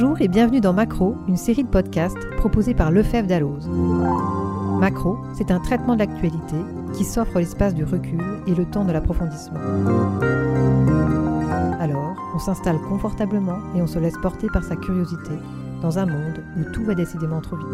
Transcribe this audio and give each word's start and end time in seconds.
Bonjour 0.00 0.22
et 0.22 0.28
bienvenue 0.28 0.62
dans 0.62 0.72
Macro, 0.72 1.14
une 1.28 1.36
série 1.36 1.62
de 1.62 1.68
podcasts 1.68 2.30
proposée 2.38 2.72
par 2.72 2.90
Lefebvre 2.90 3.28
Dalloz. 3.28 3.68
Macro, 4.78 5.18
c'est 5.34 5.50
un 5.50 5.60
traitement 5.60 5.92
de 5.92 5.98
l'actualité 5.98 6.56
qui 6.94 7.04
s'offre 7.04 7.38
l'espace 7.38 7.74
du 7.74 7.84
recul 7.84 8.18
et 8.46 8.54
le 8.54 8.64
temps 8.64 8.86
de 8.86 8.92
l'approfondissement. 8.92 9.60
Alors, 11.78 12.16
on 12.34 12.38
s'installe 12.38 12.78
confortablement 12.88 13.58
et 13.76 13.82
on 13.82 13.86
se 13.86 13.98
laisse 13.98 14.16
porter 14.22 14.46
par 14.50 14.64
sa 14.64 14.74
curiosité 14.74 15.32
dans 15.82 15.98
un 15.98 16.06
monde 16.06 16.42
où 16.56 16.64
tout 16.72 16.84
va 16.84 16.94
décidément 16.94 17.42
trop 17.42 17.56
vite. 17.56 17.66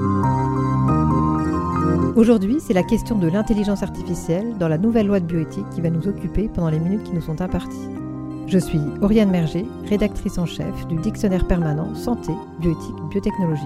Aujourd'hui, 2.16 2.58
c'est 2.58 2.74
la 2.74 2.82
question 2.82 3.16
de 3.18 3.29
l'intelligence 3.29 3.84
artificielle 3.84 4.58
dans 4.58 4.66
la 4.66 4.79
nouvelle 4.79 5.06
loi 5.06 5.20
de 5.20 5.27
bioéthique 5.27 5.70
qui 5.70 5.80
va 5.80 5.90
nous 5.90 6.08
occuper 6.08 6.50
pendant 6.52 6.70
les 6.70 6.80
minutes 6.80 7.04
qui 7.04 7.12
nous 7.12 7.22
sont 7.22 7.40
imparties. 7.40 7.88
Je 8.48 8.59
suis 8.59 8.78
Oriane 9.02 9.30
Merger, 9.30 9.66
rédactrice 9.88 10.38
en 10.38 10.46
chef 10.46 10.87
du 10.87 10.95
dictionnaire 10.98 11.48
permanent 11.48 11.96
Santé, 11.96 12.30
Bioéthique, 12.60 12.95
Biotechnologie. 13.10 13.62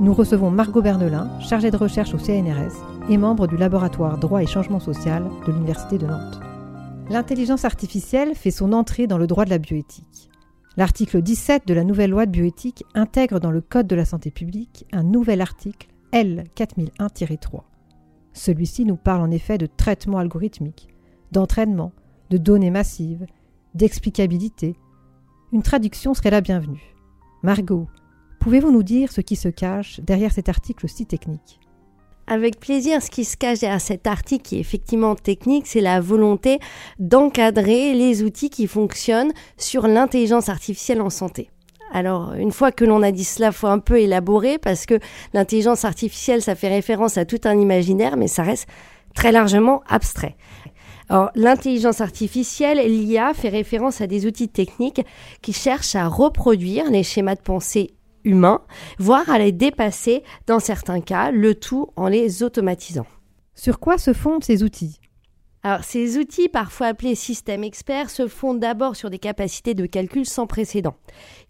Nous 0.00 0.14
recevons 0.14 0.48
Margot 0.48 0.80
Bernelin, 0.80 1.28
chargée 1.40 1.72
de 1.72 1.76
recherche 1.76 2.14
au 2.14 2.18
CNRS 2.18 3.10
et 3.10 3.16
membre 3.16 3.48
du 3.48 3.56
laboratoire 3.56 4.18
Droit 4.18 4.44
et 4.44 4.46
Changement 4.46 4.78
Social 4.78 5.28
de 5.44 5.50
l'Université 5.50 5.98
de 5.98 6.06
Nantes. 6.06 6.40
L'intelligence 7.10 7.64
artificielle 7.64 8.36
fait 8.36 8.52
son 8.52 8.72
entrée 8.72 9.08
dans 9.08 9.18
le 9.18 9.26
droit 9.26 9.44
de 9.44 9.50
la 9.50 9.58
bioéthique. 9.58 10.30
L'article 10.76 11.20
17 11.20 11.66
de 11.66 11.74
la 11.74 11.82
nouvelle 11.82 12.10
loi 12.10 12.26
de 12.26 12.30
bioéthique 12.30 12.84
intègre 12.94 13.40
dans 13.40 13.50
le 13.50 13.60
Code 13.60 13.88
de 13.88 13.96
la 13.96 14.04
santé 14.04 14.30
publique 14.30 14.86
un 14.92 15.02
nouvel 15.02 15.40
article 15.40 15.88
L4001-3. 16.12 17.62
Celui-ci 18.34 18.84
nous 18.84 18.96
parle 18.96 19.22
en 19.22 19.32
effet 19.32 19.58
de 19.58 19.66
traitement 19.66 20.18
algorithmique, 20.18 20.86
d'entraînement, 21.32 21.90
de 22.30 22.38
données 22.38 22.70
massives 22.70 23.26
d'explicabilité. 23.74 24.76
Une 25.52 25.62
traduction 25.62 26.14
serait 26.14 26.30
la 26.30 26.40
bienvenue. 26.40 26.94
Margot, 27.42 27.86
pouvez-vous 28.40 28.70
nous 28.70 28.82
dire 28.82 29.12
ce 29.12 29.20
qui 29.20 29.36
se 29.36 29.48
cache 29.48 30.00
derrière 30.00 30.32
cet 30.32 30.48
article 30.48 30.88
si 30.88 31.06
technique? 31.06 31.60
Avec 32.26 32.58
plaisir, 32.58 33.02
ce 33.02 33.10
qui 33.10 33.24
se 33.24 33.36
cache 33.36 33.60
derrière 33.60 33.80
cet 33.80 34.06
article 34.06 34.42
qui 34.42 34.56
est 34.56 34.60
effectivement 34.60 35.14
technique, 35.14 35.66
c'est 35.66 35.80
la 35.80 36.00
volonté 36.00 36.58
d'encadrer 36.98 37.92
les 37.92 38.22
outils 38.22 38.48
qui 38.48 38.66
fonctionnent 38.66 39.32
sur 39.58 39.86
l'intelligence 39.86 40.48
artificielle 40.48 41.02
en 41.02 41.10
santé. 41.10 41.50
Alors, 41.92 42.32
une 42.32 42.50
fois 42.50 42.72
que 42.72 42.84
l'on 42.84 43.02
a 43.02 43.12
dit 43.12 43.24
cela, 43.24 43.52
faut 43.52 43.66
un 43.66 43.78
peu 43.78 44.00
élaborer 44.00 44.58
parce 44.58 44.86
que 44.86 44.98
l'intelligence 45.34 45.84
artificielle, 45.84 46.42
ça 46.42 46.54
fait 46.54 46.68
référence 46.68 47.18
à 47.18 47.24
tout 47.24 47.40
un 47.44 47.58
imaginaire, 47.58 48.16
mais 48.16 48.26
ça 48.26 48.42
reste 48.42 48.68
très 49.14 49.30
largement 49.30 49.82
abstrait. 49.86 50.36
Alors, 51.08 51.30
l'intelligence 51.34 52.00
artificielle, 52.00 52.78
l'IA, 52.78 53.34
fait 53.34 53.50
référence 53.50 54.00
à 54.00 54.06
des 54.06 54.26
outils 54.26 54.48
techniques 54.48 55.02
qui 55.42 55.52
cherchent 55.52 55.94
à 55.94 56.08
reproduire 56.08 56.90
les 56.90 57.02
schémas 57.02 57.34
de 57.34 57.42
pensée 57.42 57.94
humains, 58.24 58.62
voire 58.98 59.28
à 59.28 59.38
les 59.38 59.52
dépasser 59.52 60.22
dans 60.46 60.60
certains 60.60 61.00
cas, 61.00 61.30
le 61.30 61.54
tout 61.54 61.88
en 61.96 62.08
les 62.08 62.42
automatisant. 62.42 63.06
Sur 63.54 63.78
quoi 63.78 63.98
se 63.98 64.12
fondent 64.12 64.42
ces 64.42 64.62
outils? 64.62 64.98
Alors, 65.62 65.82
ces 65.82 66.18
outils, 66.18 66.50
parfois 66.50 66.88
appelés 66.88 67.14
systèmes 67.14 67.64
experts, 67.64 68.10
se 68.10 68.26
fondent 68.26 68.60
d'abord 68.60 68.96
sur 68.96 69.08
des 69.08 69.18
capacités 69.18 69.72
de 69.72 69.86
calcul 69.86 70.26
sans 70.26 70.46
précédent. 70.46 70.94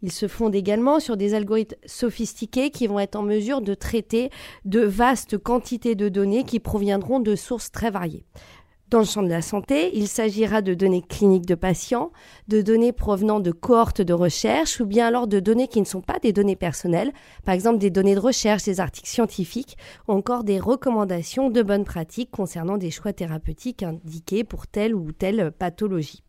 Ils 0.02 0.12
se 0.12 0.28
fondent 0.28 0.54
également 0.54 1.00
sur 1.00 1.16
des 1.16 1.34
algorithmes 1.34 1.76
sophistiqués 1.84 2.70
qui 2.70 2.86
vont 2.86 3.00
être 3.00 3.16
en 3.16 3.22
mesure 3.22 3.60
de 3.60 3.74
traiter 3.74 4.30
de 4.64 4.80
vastes 4.80 5.36
quantités 5.36 5.96
de 5.96 6.08
données 6.08 6.44
qui 6.44 6.60
proviendront 6.60 7.18
de 7.18 7.34
sources 7.34 7.72
très 7.72 7.90
variées. 7.90 8.24
Dans 8.94 9.00
le 9.00 9.06
champ 9.06 9.24
de 9.24 9.28
la 9.28 9.42
santé, 9.42 9.90
il 9.94 10.06
s'agira 10.06 10.62
de 10.62 10.72
données 10.72 11.02
cliniques 11.02 11.46
de 11.46 11.56
patients, 11.56 12.12
de 12.46 12.62
données 12.62 12.92
provenant 12.92 13.40
de 13.40 13.50
cohortes 13.50 14.00
de 14.00 14.12
recherche 14.12 14.78
ou 14.78 14.86
bien 14.86 15.08
alors 15.08 15.26
de 15.26 15.40
données 15.40 15.66
qui 15.66 15.80
ne 15.80 15.84
sont 15.84 16.00
pas 16.00 16.20
des 16.20 16.32
données 16.32 16.54
personnelles, 16.54 17.12
par 17.44 17.56
exemple 17.56 17.78
des 17.78 17.90
données 17.90 18.14
de 18.14 18.20
recherche, 18.20 18.62
des 18.62 18.78
articles 18.78 19.08
scientifiques 19.08 19.76
ou 20.06 20.12
encore 20.12 20.44
des 20.44 20.60
recommandations 20.60 21.50
de 21.50 21.60
bonnes 21.60 21.82
pratiques 21.82 22.30
concernant 22.30 22.76
des 22.76 22.92
choix 22.92 23.12
thérapeutiques 23.12 23.82
indiqués 23.82 24.44
pour 24.44 24.68
telle 24.68 24.94
ou 24.94 25.10
telle 25.10 25.50
pathologie. 25.50 26.22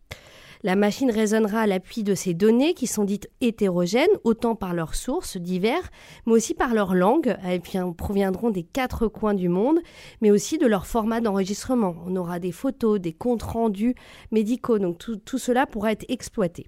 La 0.65 0.75
machine 0.75 1.11
raisonnera 1.11 1.59
à 1.59 1.67
l'appui 1.67 2.01
de 2.01 2.15
ces 2.15 2.33
données 2.33 2.73
qui 2.73 2.87
sont 2.87 3.03
dites 3.03 3.29
hétérogènes, 3.39 4.09
autant 4.23 4.55
par 4.55 4.73
leurs 4.73 4.95
sources 4.95 5.37
diverses, 5.37 5.91
mais 6.25 6.33
aussi 6.33 6.55
par 6.55 6.73
leur 6.73 6.95
langue. 6.95 7.37
Elles 7.45 7.61
proviendront 7.95 8.49
des 8.49 8.63
quatre 8.63 9.07
coins 9.07 9.35
du 9.35 9.47
monde, 9.47 9.77
mais 10.21 10.31
aussi 10.31 10.57
de 10.57 10.65
leur 10.65 10.87
format 10.87 11.21
d'enregistrement. 11.21 11.95
On 12.07 12.15
aura 12.15 12.39
des 12.39 12.51
photos, 12.51 12.99
des 12.99 13.13
comptes 13.13 13.43
rendus 13.43 13.93
médicaux, 14.31 14.79
donc 14.79 14.97
tout, 14.97 15.17
tout 15.17 15.37
cela 15.37 15.67
pourra 15.67 15.91
être 15.91 16.05
exploité. 16.09 16.65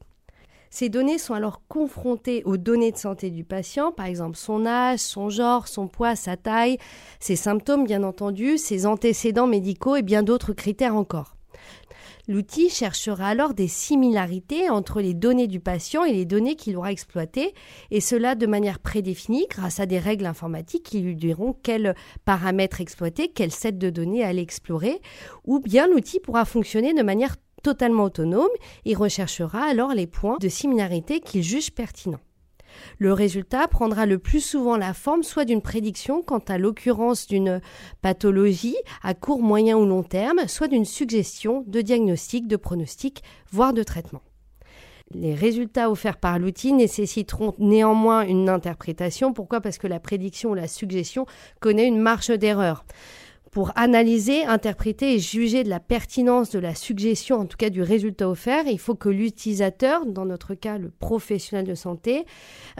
Ces 0.69 0.90
données 0.90 1.18
sont 1.18 1.34
alors 1.34 1.63
confrontées 1.68 2.44
aux 2.46 2.57
données 2.57 2.91
de 2.91 2.97
santé 2.97 3.31
du 3.31 3.44
patient, 3.44 3.91
par 3.91 4.06
exemple 4.06 4.38
son 4.38 4.68
âge, 4.68 5.00
son 5.00 5.31
genre, 5.31 5.68
son 5.68 5.88
poids, 5.88 6.16
sa 6.16 6.38
taille, 6.38 6.78
ses 7.19 7.36
symptômes 7.36 7.86
bien 7.86 8.03
entendu, 8.03 8.59
ses 8.59 8.86
antécédents 8.86 9.47
médicaux 9.47 9.96
et 9.96 10.03
bien 10.03 10.22
d'autres 10.22 10.53
critères 10.53 10.96
encore. 10.96 11.37
L'outil 12.30 12.70
cherchera 12.70 13.28
alors 13.28 13.54
des 13.54 13.70
similarités 13.70 14.70
entre 14.70 15.00
les 15.00 15.14
données 15.14 15.48
du 15.48 15.62
patient 15.62 16.04
et 16.04 16.12
les 16.12 16.26
données 16.26 16.56
qu'il 16.56 16.76
aura 16.76 16.92
exploitées, 16.92 17.54
et 17.90 18.02
cela 18.02 18.36
de 18.36 18.46
manière 18.46 18.80
prédéfinie 18.80 19.48
grâce 19.50 19.80
à 19.80 19.86
des 19.86 19.98
règles 19.98 20.26
informatiques 20.26 20.84
qui 20.84 21.00
lui 21.00 21.16
diront 21.16 21.56
quels 21.64 21.96
paramètres 22.26 22.82
exploiter, 22.82 23.30
quel 23.30 23.52
set 23.52 23.78
de 23.78 23.90
données 23.90 24.26
aller 24.26 24.42
explorer, 24.42 25.02
ou 25.46 25.60
bien 25.60 25.88
l'outil 25.88 26.20
pourra 26.20 26.44
fonctionner 26.44 26.94
de 26.94 27.04
manière 27.04 27.38
totalement 27.64 28.04
autonome 28.04 28.48
et 28.84 28.94
recherchera 28.94 29.64
alors 29.64 29.94
les 29.94 30.08
points 30.08 30.38
de 30.42 30.50
similarité 30.50 31.22
qu'il 31.22 31.44
juge 31.44 31.72
pertinents. 31.72 32.20
Le 32.98 33.14
résultat 33.14 33.68
prendra 33.68 34.06
le 34.06 34.20
plus 34.20 34.42
souvent 34.42 34.78
la 34.78 34.94
forme 34.94 35.24
soit 35.24 35.46
d'une 35.46 35.62
prédiction 35.62 36.22
quant 36.22 36.42
à 36.48 36.58
l'occurrence 36.58 37.28
d'une 37.28 37.62
pathologie 38.02 38.78
à 39.04 39.14
court, 39.14 39.42
moyen 39.42 39.78
ou 39.78 39.86
long 39.86 40.04
terme, 40.04 40.48
soit 40.48 40.68
d'une 40.68 40.86
suggestion 40.86 41.64
de 41.68 41.82
diagnostic, 41.82 42.48
de 42.48 42.56
pronostic, 42.56 43.24
voire 43.52 43.74
de 43.74 43.84
traitement. 43.84 44.22
Les 45.14 45.34
résultats 45.34 45.90
offerts 45.90 46.18
par 46.18 46.38
l'outil 46.38 46.74
nécessiteront 46.74 47.54
néanmoins 47.60 48.26
une 48.28 48.50
interprétation. 48.50 49.32
Pourquoi? 49.32 49.62
Parce 49.62 49.78
que 49.78 49.88
la 49.88 50.02
prédiction 50.02 50.50
ou 50.50 50.54
la 50.54 50.68
suggestion 50.68 51.26
connaît 51.62 51.88
une 51.88 52.00
marge 52.00 52.28
d'erreur 52.28 52.84
pour 53.52 53.72
analyser, 53.75 54.44
interpréter 54.46 55.16
et 55.16 55.19
juger 55.19 55.63
de 55.63 55.69
la 55.69 55.80
pertinence 55.80 56.50
de 56.52 56.59
la 56.59 56.75
suggestion, 56.75 57.38
en 57.38 57.46
tout 57.46 57.58
cas 57.58 57.69
du 57.69 57.81
résultat 57.81 58.30
offert, 58.30 58.66
il 58.68 58.80
faut 58.80 58.96
que 58.96 59.09
l'utilisateur, 59.09 60.06
dans 60.06 60.25
notre 60.25 60.53
cas 60.53 60.78
le 60.78 60.90
professionnel 60.90 61.66
de 61.66 61.75
santé, 61.75 62.25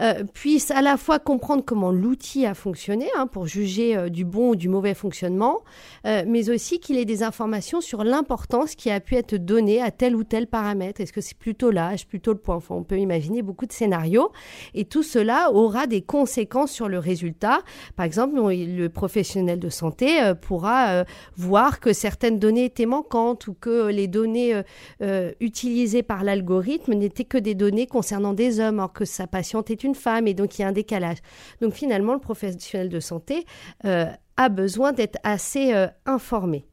euh, 0.00 0.24
puisse 0.32 0.70
à 0.70 0.82
la 0.82 0.96
fois 0.96 1.18
comprendre 1.18 1.64
comment 1.64 1.90
l'outil 1.90 2.46
a 2.46 2.54
fonctionné 2.54 3.06
hein, 3.16 3.26
pour 3.26 3.46
juger 3.46 3.96
euh, 3.96 4.08
du 4.08 4.24
bon 4.24 4.50
ou 4.50 4.56
du 4.56 4.68
mauvais 4.68 4.94
fonctionnement, 4.94 5.60
euh, 6.06 6.24
mais 6.26 6.50
aussi 6.50 6.80
qu'il 6.80 6.96
ait 6.98 7.04
des 7.04 7.22
informations 7.22 7.80
sur 7.80 8.04
l'importance 8.04 8.74
qui 8.74 8.90
a 8.90 9.00
pu 9.00 9.16
être 9.16 9.34
donnée 9.34 9.80
à 9.80 9.90
tel 9.90 10.14
ou 10.14 10.24
tel 10.24 10.46
paramètre. 10.46 11.00
Est-ce 11.00 11.12
que 11.12 11.20
c'est 11.20 11.38
plutôt 11.38 11.70
l'âge, 11.70 12.06
plutôt 12.06 12.32
le 12.32 12.38
point? 12.38 12.56
Enfin, 12.56 12.74
On 12.74 12.84
peut 12.84 12.98
imaginer 12.98 13.42
beaucoup 13.42 13.66
de 13.66 13.72
scénarios 13.72 14.30
et 14.74 14.84
tout 14.84 15.02
cela 15.02 15.50
aura 15.52 15.86
des 15.86 16.02
conséquences 16.02 16.72
sur 16.72 16.88
le 16.88 16.98
résultat. 16.98 17.60
Par 17.96 18.06
exemple, 18.06 18.36
le 18.36 18.88
professionnel 18.88 19.58
de 19.58 19.68
santé 19.68 20.32
pour 20.42 20.57
pourra 20.58 20.88
euh, 20.88 21.04
voir 21.36 21.78
que 21.78 21.92
certaines 21.92 22.40
données 22.40 22.64
étaient 22.64 22.86
manquantes 22.86 23.46
ou 23.46 23.54
que 23.54 23.86
les 23.90 24.08
données 24.08 24.54
euh, 24.54 24.62
euh, 25.02 25.32
utilisées 25.38 26.02
par 26.02 26.24
l'algorithme 26.24 26.94
n'étaient 26.94 27.24
que 27.24 27.38
des 27.38 27.54
données 27.54 27.86
concernant 27.86 28.32
des 28.32 28.58
hommes, 28.58 28.80
alors 28.80 28.92
que 28.92 29.04
sa 29.04 29.28
patiente 29.28 29.70
est 29.70 29.84
une 29.84 29.94
femme 29.94 30.26
et 30.26 30.34
donc 30.34 30.58
il 30.58 30.62
y 30.62 30.64
a 30.64 30.68
un 30.68 30.72
décalage. 30.72 31.18
Donc 31.60 31.74
finalement, 31.74 32.12
le 32.12 32.18
professionnel 32.18 32.88
de 32.88 32.98
santé 32.98 33.44
a 33.84 34.48
besoin 34.48 34.92
d'être 34.92 35.18
assez 35.22 35.72
informé. 36.06 36.66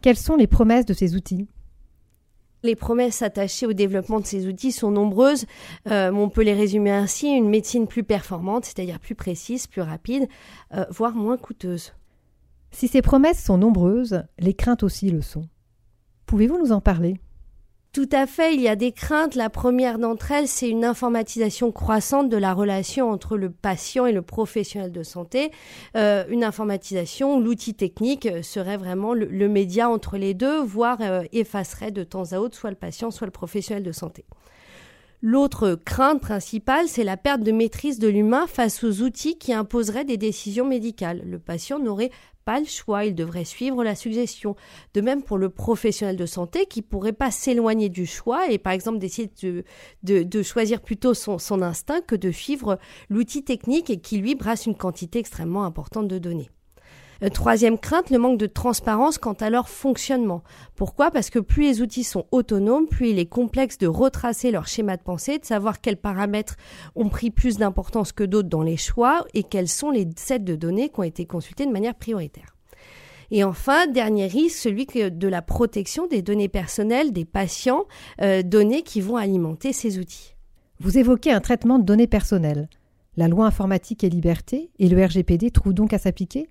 Quelles 0.00 0.16
sont 0.16 0.36
les 0.36 0.46
promesses 0.46 0.86
de 0.86 0.94
ces 0.94 1.16
outils? 1.16 1.48
Les 2.62 2.76
promesses 2.76 3.22
attachées 3.22 3.66
au 3.66 3.72
développement 3.72 4.20
de 4.20 4.26
ces 4.26 4.46
outils 4.46 4.72
sont 4.72 4.90
nombreuses. 4.90 5.46
on 5.86 6.28
peut 6.28 6.42
les 6.42 6.54
résumer 6.54 6.90
ainsi 6.90 7.28
une 7.28 7.48
médecine 7.48 7.86
plus 7.86 8.04
performante, 8.04 8.64
c'est-à-dire 8.64 9.00
plus 9.00 9.14
précise, 9.16 9.66
plus 9.66 9.82
rapide, 9.82 10.28
voire 10.90 11.14
moins 11.14 11.36
coûteuse. 11.36 11.92
Si 12.72 12.88
ces 12.88 13.02
promesses 13.02 13.42
sont 13.42 13.58
nombreuses, 13.58 14.24
les 14.38 14.54
craintes 14.54 14.82
aussi 14.82 15.10
le 15.10 15.20
sont. 15.20 15.48
Pouvez-vous 16.26 16.58
nous 16.58 16.72
en 16.72 16.80
parler? 16.80 17.20
Tout 17.92 18.08
à 18.10 18.26
fait, 18.26 18.54
il 18.54 18.62
y 18.62 18.68
a 18.68 18.76
des 18.76 18.90
craintes. 18.90 19.34
La 19.34 19.50
première 19.50 19.98
d'entre 19.98 20.32
elles, 20.32 20.48
c'est 20.48 20.70
une 20.70 20.82
informatisation 20.82 21.70
croissante 21.70 22.30
de 22.30 22.38
la 22.38 22.54
relation 22.54 23.10
entre 23.10 23.36
le 23.36 23.50
patient 23.50 24.06
et 24.06 24.12
le 24.12 24.22
professionnel 24.22 24.90
de 24.90 25.02
santé. 25.02 25.50
Euh, 25.94 26.24
une 26.30 26.42
informatisation, 26.42 27.38
l'outil 27.38 27.74
technique 27.74 28.26
serait 28.42 28.78
vraiment 28.78 29.12
le, 29.12 29.48
média 29.48 29.90
entre 29.90 30.16
les 30.16 30.32
deux, 30.32 30.62
voire 30.62 30.96
euh, 31.02 31.24
effacerait 31.32 31.90
de 31.90 32.02
temps 32.02 32.32
à 32.32 32.38
autre 32.38 32.56
soit 32.56 32.70
le 32.70 32.76
patient, 32.76 33.10
soit 33.10 33.26
le 33.26 33.30
professionnel 33.30 33.82
de 33.82 33.92
santé. 33.92 34.24
L'autre 35.24 35.78
crainte 35.84 36.20
principale, 36.20 36.88
c'est 36.88 37.04
la 37.04 37.16
perte 37.16 37.42
de 37.42 37.52
maîtrise 37.52 38.00
de 38.00 38.08
l'humain 38.08 38.48
face 38.48 38.82
aux 38.82 39.02
outils 39.02 39.38
qui 39.38 39.52
imposeraient 39.52 40.04
des 40.04 40.16
décisions 40.16 40.66
médicales. 40.66 41.22
Le 41.24 41.38
patient 41.38 41.78
n'aurait 41.78 42.10
pas 42.44 42.58
le 42.58 42.66
choix, 42.66 43.04
il 43.04 43.14
devrait 43.14 43.44
suivre 43.44 43.84
la 43.84 43.94
suggestion. 43.94 44.56
De 44.94 45.00
même 45.00 45.22
pour 45.22 45.38
le 45.38 45.48
professionnel 45.48 46.16
de 46.16 46.26
santé 46.26 46.66
qui 46.66 46.82
pourrait 46.82 47.12
pas 47.12 47.30
s'éloigner 47.30 47.88
du 47.88 48.04
choix 48.04 48.50
et 48.50 48.58
par 48.58 48.72
exemple 48.72 48.98
d'essayer 48.98 49.30
de, 50.02 50.42
choisir 50.42 50.80
plutôt 50.80 51.14
son, 51.14 51.62
instinct 51.62 52.00
que 52.00 52.16
de 52.16 52.32
suivre 52.32 52.80
l'outil 53.08 53.44
technique 53.44 54.02
qui 54.02 54.18
lui 54.18 54.34
brasse 54.34 54.66
une 54.66 54.76
quantité 54.76 55.20
extrêmement 55.20 55.64
importante 55.64 56.08
de 56.08 56.18
données. 56.18 56.50
Euh, 57.22 57.28
troisième 57.28 57.78
crainte, 57.78 58.10
le 58.10 58.18
manque 58.18 58.38
de 58.38 58.46
transparence 58.46 59.18
quant 59.18 59.34
à 59.34 59.50
leur 59.50 59.68
fonctionnement. 59.68 60.42
Pourquoi? 60.74 61.10
Parce 61.10 61.30
que 61.30 61.38
plus 61.38 61.62
les 61.62 61.82
outils 61.82 62.04
sont 62.04 62.26
autonomes, 62.32 62.88
plus 62.88 63.10
il 63.10 63.18
est 63.18 63.26
complexe 63.26 63.78
de 63.78 63.86
retracer 63.86 64.50
leur 64.50 64.66
schéma 64.66 64.96
de 64.96 65.02
pensée, 65.02 65.38
de 65.38 65.44
savoir 65.44 65.80
quels 65.80 65.96
paramètres 65.96 66.56
ont 66.96 67.08
pris 67.08 67.30
plus 67.30 67.58
d'importance 67.58 68.12
que 68.12 68.24
d'autres 68.24 68.48
dans 68.48 68.62
les 68.62 68.76
choix 68.76 69.24
et 69.34 69.44
quels 69.44 69.68
sont 69.68 69.90
les 69.90 70.08
sets 70.16 70.40
de 70.40 70.56
données 70.56 70.88
qui 70.88 71.00
ont 71.00 71.04
été 71.04 71.24
consultés 71.24 71.66
de 71.66 71.72
manière 71.72 71.94
prioritaire. 71.94 72.56
Et 73.30 73.44
enfin, 73.44 73.86
dernier 73.86 74.26
risque, 74.26 74.58
celui 74.58 74.84
de 74.84 75.28
la 75.28 75.40
protection 75.40 76.06
des 76.06 76.20
données 76.20 76.50
personnelles 76.50 77.12
des 77.12 77.24
patients, 77.24 77.86
euh, 78.20 78.42
données 78.42 78.82
qui 78.82 79.00
vont 79.00 79.16
alimenter 79.16 79.72
ces 79.72 79.98
outils. 79.98 80.34
Vous 80.80 80.98
évoquez 80.98 81.32
un 81.32 81.40
traitement 81.40 81.78
de 81.78 81.84
données 81.84 82.06
personnelles. 82.06 82.68
La 83.16 83.28
loi 83.28 83.46
informatique 83.46 84.04
et 84.04 84.10
liberté 84.10 84.70
et 84.78 84.88
le 84.88 85.02
RGPD 85.02 85.50
trouvent 85.50 85.72
donc 85.72 85.92
à 85.94 85.98
s'appliquer? 85.98 86.48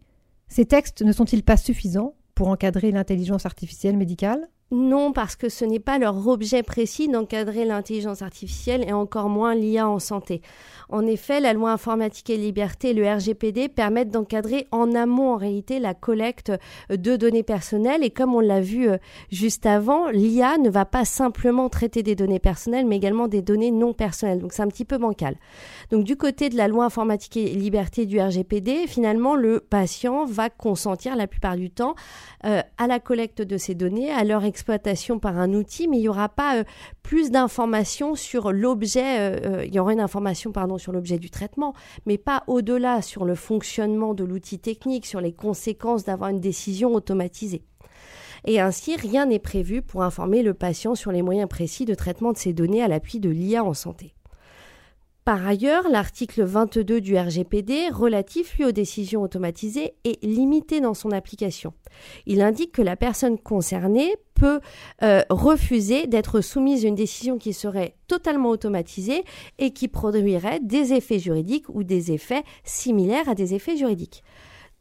Ces 0.52 0.66
textes 0.66 1.02
ne 1.02 1.14
sont-ils 1.14 1.44
pas 1.44 1.56
suffisants 1.56 2.14
pour 2.36 2.50
encadrer 2.50 2.92
l'intelligence 2.92 3.46
artificielle 3.46 3.96
médicale? 3.96 4.50
Non, 4.72 5.12
parce 5.12 5.36
que 5.36 5.50
ce 5.50 5.66
n'est 5.66 5.80
pas 5.80 6.00
leur 6.00 6.28
objet 6.28 6.64
précis 6.64 7.10
d'encadrer 7.10 7.66
l'intelligence 7.66 8.22
artificielle 8.22 8.88
et 8.88 8.94
encore 8.94 9.28
moins 9.28 9.54
l'IA 9.54 9.88
en 9.88 10.00
santé. 10.00 10.42
En 10.88 11.06
effet, 11.06 11.40
la 11.40 11.54
loi 11.54 11.72
informatique 11.72 12.30
et 12.30 12.38
liberté 12.38 12.94
le 12.94 13.10
RGPD 13.10 13.70
permettent 13.70 14.10
d'encadrer 14.10 14.68
en 14.72 14.94
amont 14.94 15.34
en 15.34 15.38
réalité 15.38 15.80
la 15.80 15.94
collecte 15.94 16.52
de 16.90 17.16
données 17.16 17.44
personnelles 17.44 18.04
et 18.04 18.10
comme 18.10 18.36
on 18.36 18.42
l'a 18.42 18.60
vu 18.60 18.90
euh, 18.90 18.98
juste 19.32 19.66
avant, 19.66 20.10
l'IA 20.10 20.58
ne 20.58 20.70
va 20.70 20.86
pas 20.86 21.06
simplement 21.06 21.70
traiter 21.70 22.04
des 22.04 22.16
données 22.16 22.40
personnelles 22.40 22.86
mais 22.86 22.98
également 22.98 23.30
des 23.30 23.42
données 23.42 23.72
non 23.72 23.94
personnelles. 23.94 24.40
Donc 24.40 24.52
c'est 24.52 24.62
un 24.62 24.68
petit 24.68 24.86
peu 24.86 24.98
bancal. 24.98 25.36
Donc 25.92 26.04
du 26.04 26.18
côté 26.18 26.50
de 26.50 26.58
la 26.58 26.68
loi 26.68 26.86
informatique 26.86 27.38
et 27.38 27.48
liberté 27.48 28.06
du 28.06 28.20
RGPD, 28.20 28.88
finalement 28.88 29.36
le 29.36 29.60
patient 29.62 30.26
va 30.26 30.50
consentir 30.50 31.16
la 31.16 31.28
plupart 31.28 31.56
du 31.56 31.70
temps 31.70 31.96
euh, 32.46 32.62
à 32.78 32.88
la 32.88 33.00
collecte 33.00 33.42
de 33.42 33.58
ces 33.58 33.76
données, 33.76 34.12
à 34.12 34.24
leur 34.24 34.44
par 35.20 35.38
un 35.38 35.54
outil, 35.54 35.88
mais 35.88 35.98
il 35.98 36.02
n'y 36.02 36.10
aura 36.10 36.30
pas 36.30 36.58
euh, 36.58 36.64
plus 37.04 37.32
d'informations 37.32 38.16
sur 38.16 38.52
l'objet, 38.52 39.20
euh, 39.20 39.66
il 39.66 39.74
y 39.74 39.80
aura 39.80 39.94
une 39.94 40.00
information 40.00 40.52
sur 40.78 40.92
l'objet 40.92 41.18
du 41.18 41.30
traitement, 41.30 41.74
mais 42.06 42.18
pas 42.18 42.44
au-delà 42.48 43.02
sur 43.02 43.26
le 43.26 43.36
fonctionnement 43.36 44.14
de 44.14 44.24
l'outil 44.24 44.60
technique, 44.60 45.06
sur 45.06 45.22
les 45.22 45.34
conséquences 45.34 46.04
d'avoir 46.04 46.30
une 46.30 46.40
décision 46.40 46.94
automatisée. 46.94 47.64
Et 48.46 48.60
ainsi, 48.60 48.96
rien 48.96 49.28
n'est 49.28 49.40
prévu 49.40 49.82
pour 49.82 50.04
informer 50.04 50.42
le 50.42 50.54
patient 50.54 50.96
sur 50.96 51.12
les 51.12 51.22
moyens 51.22 51.48
précis 51.48 51.86
de 51.86 51.94
traitement 51.94 52.32
de 52.32 52.38
ces 52.38 52.54
données 52.54 52.82
à 52.82 52.88
l'appui 52.88 53.20
de 53.20 53.30
l'IA 53.30 53.64
en 53.64 53.74
santé. 53.74 54.16
Par 55.24 55.46
ailleurs, 55.46 55.88
l'article 55.88 56.44
22 56.44 57.00
du 57.00 57.16
RGPD, 57.16 57.90
relatif 57.90 58.58
lui 58.58 58.66
aux 58.66 58.72
décisions 58.72 59.22
automatisées, 59.22 59.94
est 60.04 60.24
limité 60.24 60.82
dans 60.82 60.96
son 60.96 61.12
application. 61.12 61.74
Il 62.26 62.42
indique 62.42 62.72
que 62.72 62.82
la 62.82 62.96
personne 62.96 63.38
concernée 63.38 64.16
peut 64.34 64.60
euh, 65.04 65.22
refuser 65.30 66.08
d'être 66.08 66.42
soumise 66.42 66.86
à 66.86 66.88
une 66.88 66.96
décision 66.96 67.38
qui 67.38 67.54
serait 67.54 67.96
totalement 68.08 68.50
automatisée 68.50 69.24
et 69.60 69.72
qui 69.72 69.88
produirait 69.88 70.60
des 70.60 70.94
effets 70.94 71.20
juridiques 71.20 71.70
ou 71.70 71.84
des 71.84 72.12
effets 72.12 72.44
similaires 72.64 73.30
à 73.30 73.36
des 73.36 73.54
effets 73.54 73.78
juridiques. 73.78 74.24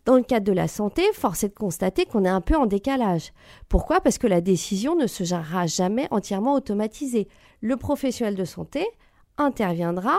Dans 0.07 0.17
le 0.17 0.23
cadre 0.23 0.47
de 0.47 0.53
la 0.53 0.69
santé, 0.69 1.03
force 1.13 1.45
est 1.45 1.51
de 1.51 1.55
constater 1.55 2.07
qu'on 2.07 2.25
est 2.25 2.31
un 2.31 2.41
peu 2.41 2.57
en 2.57 2.65
décalage. 2.65 3.35
Pourquoi? 3.69 4.01
Parce 4.01 4.17
que 4.17 4.27
la 4.27 4.41
décision 4.41 4.97
ne 4.97 5.07
se 5.07 5.23
gérera 5.23 5.67
jamais 5.67 6.09
entièrement 6.11 6.55
automatisée. 6.55 7.29
Le 7.61 7.77
professionnel 7.77 8.35
de 8.35 8.47
santé 8.47 8.87
interviendra 9.41 10.19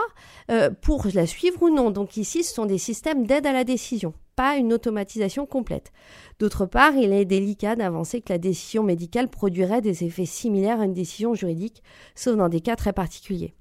euh, 0.50 0.70
pour 0.70 1.06
la 1.14 1.26
suivre 1.26 1.62
ou 1.62 1.70
non. 1.70 1.90
Donc 1.90 2.16
ici, 2.16 2.44
ce 2.44 2.54
sont 2.54 2.66
des 2.66 2.78
systèmes 2.78 3.26
d'aide 3.26 3.46
à 3.46 3.52
la 3.52 3.64
décision, 3.64 4.14
pas 4.36 4.56
une 4.56 4.72
automatisation 4.72 5.46
complète. 5.46 5.92
D'autre 6.38 6.66
part, 6.66 6.94
il 6.94 7.12
est 7.12 7.24
délicat 7.24 7.76
d'avancer 7.76 8.20
que 8.20 8.32
la 8.32 8.38
décision 8.38 8.82
médicale 8.82 9.28
produirait 9.28 9.80
des 9.80 10.04
effets 10.04 10.26
similaires 10.26 10.80
à 10.80 10.84
une 10.84 10.94
décision 10.94 11.34
juridique, 11.34 11.82
sauf 12.14 12.36
dans 12.36 12.48
des 12.48 12.60
cas 12.60 12.76
très 12.76 12.92
particuliers. 12.92 13.54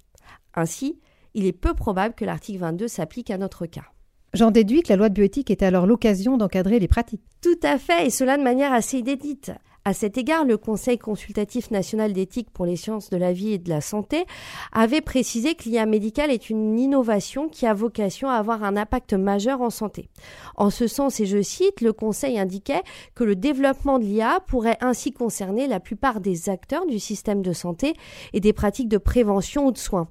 Ainsi, 0.53 0.99
il 1.33 1.45
est 1.45 1.53
peu 1.53 1.73
probable 1.73 2.15
que 2.15 2.25
l'article 2.25 2.59
22 2.59 2.87
s'applique 2.87 3.31
à 3.31 3.37
notre 3.37 3.65
cas. 3.65 3.85
J'en 4.33 4.51
déduis 4.51 4.81
que 4.81 4.89
la 4.89 4.95
loi 4.95 5.09
de 5.09 5.13
bioéthique 5.13 5.51
est 5.51 5.63
alors 5.63 5.85
l'occasion 5.85 6.37
d'encadrer 6.37 6.79
les 6.79 6.87
pratiques. 6.87 7.23
Tout 7.41 7.59
à 7.63 7.77
fait, 7.77 8.07
et 8.07 8.09
cela 8.09 8.37
de 8.37 8.43
manière 8.43 8.71
assez 8.71 8.99
inédite. 8.99 9.51
À 9.83 9.95
cet 9.95 10.19
égard, 10.19 10.45
le 10.45 10.57
Conseil 10.57 10.99
consultatif 10.99 11.71
national 11.71 12.13
d'éthique 12.13 12.51
pour 12.51 12.67
les 12.67 12.75
sciences 12.75 13.09
de 13.09 13.17
la 13.17 13.33
vie 13.33 13.53
et 13.53 13.57
de 13.57 13.69
la 13.69 13.81
santé 13.81 14.25
avait 14.71 15.01
précisé 15.01 15.55
que 15.55 15.63
l'IA 15.63 15.87
médicale 15.87 16.29
est 16.29 16.51
une 16.51 16.77
innovation 16.77 17.49
qui 17.49 17.65
a 17.65 17.73
vocation 17.73 18.29
à 18.29 18.35
avoir 18.35 18.63
un 18.63 18.77
impact 18.77 19.13
majeur 19.13 19.59
en 19.61 19.71
santé. 19.71 20.07
En 20.55 20.69
ce 20.69 20.85
sens, 20.85 21.19
et 21.19 21.25
je 21.25 21.41
cite, 21.41 21.81
le 21.81 21.93
Conseil 21.93 22.37
indiquait 22.37 22.83
que 23.15 23.23
le 23.23 23.35
développement 23.35 23.97
de 23.97 24.03
l'IA 24.03 24.39
pourrait 24.45 24.77
ainsi 24.81 25.11
concerner 25.11 25.65
la 25.65 25.79
plupart 25.79 26.21
des 26.21 26.47
acteurs 26.47 26.85
du 26.85 26.99
système 26.99 27.41
de 27.41 27.51
santé 27.51 27.93
et 28.33 28.39
des 28.39 28.53
pratiques 28.53 28.89
de 28.89 28.99
prévention 28.99 29.65
ou 29.65 29.71
de 29.71 29.79
soins. 29.79 30.09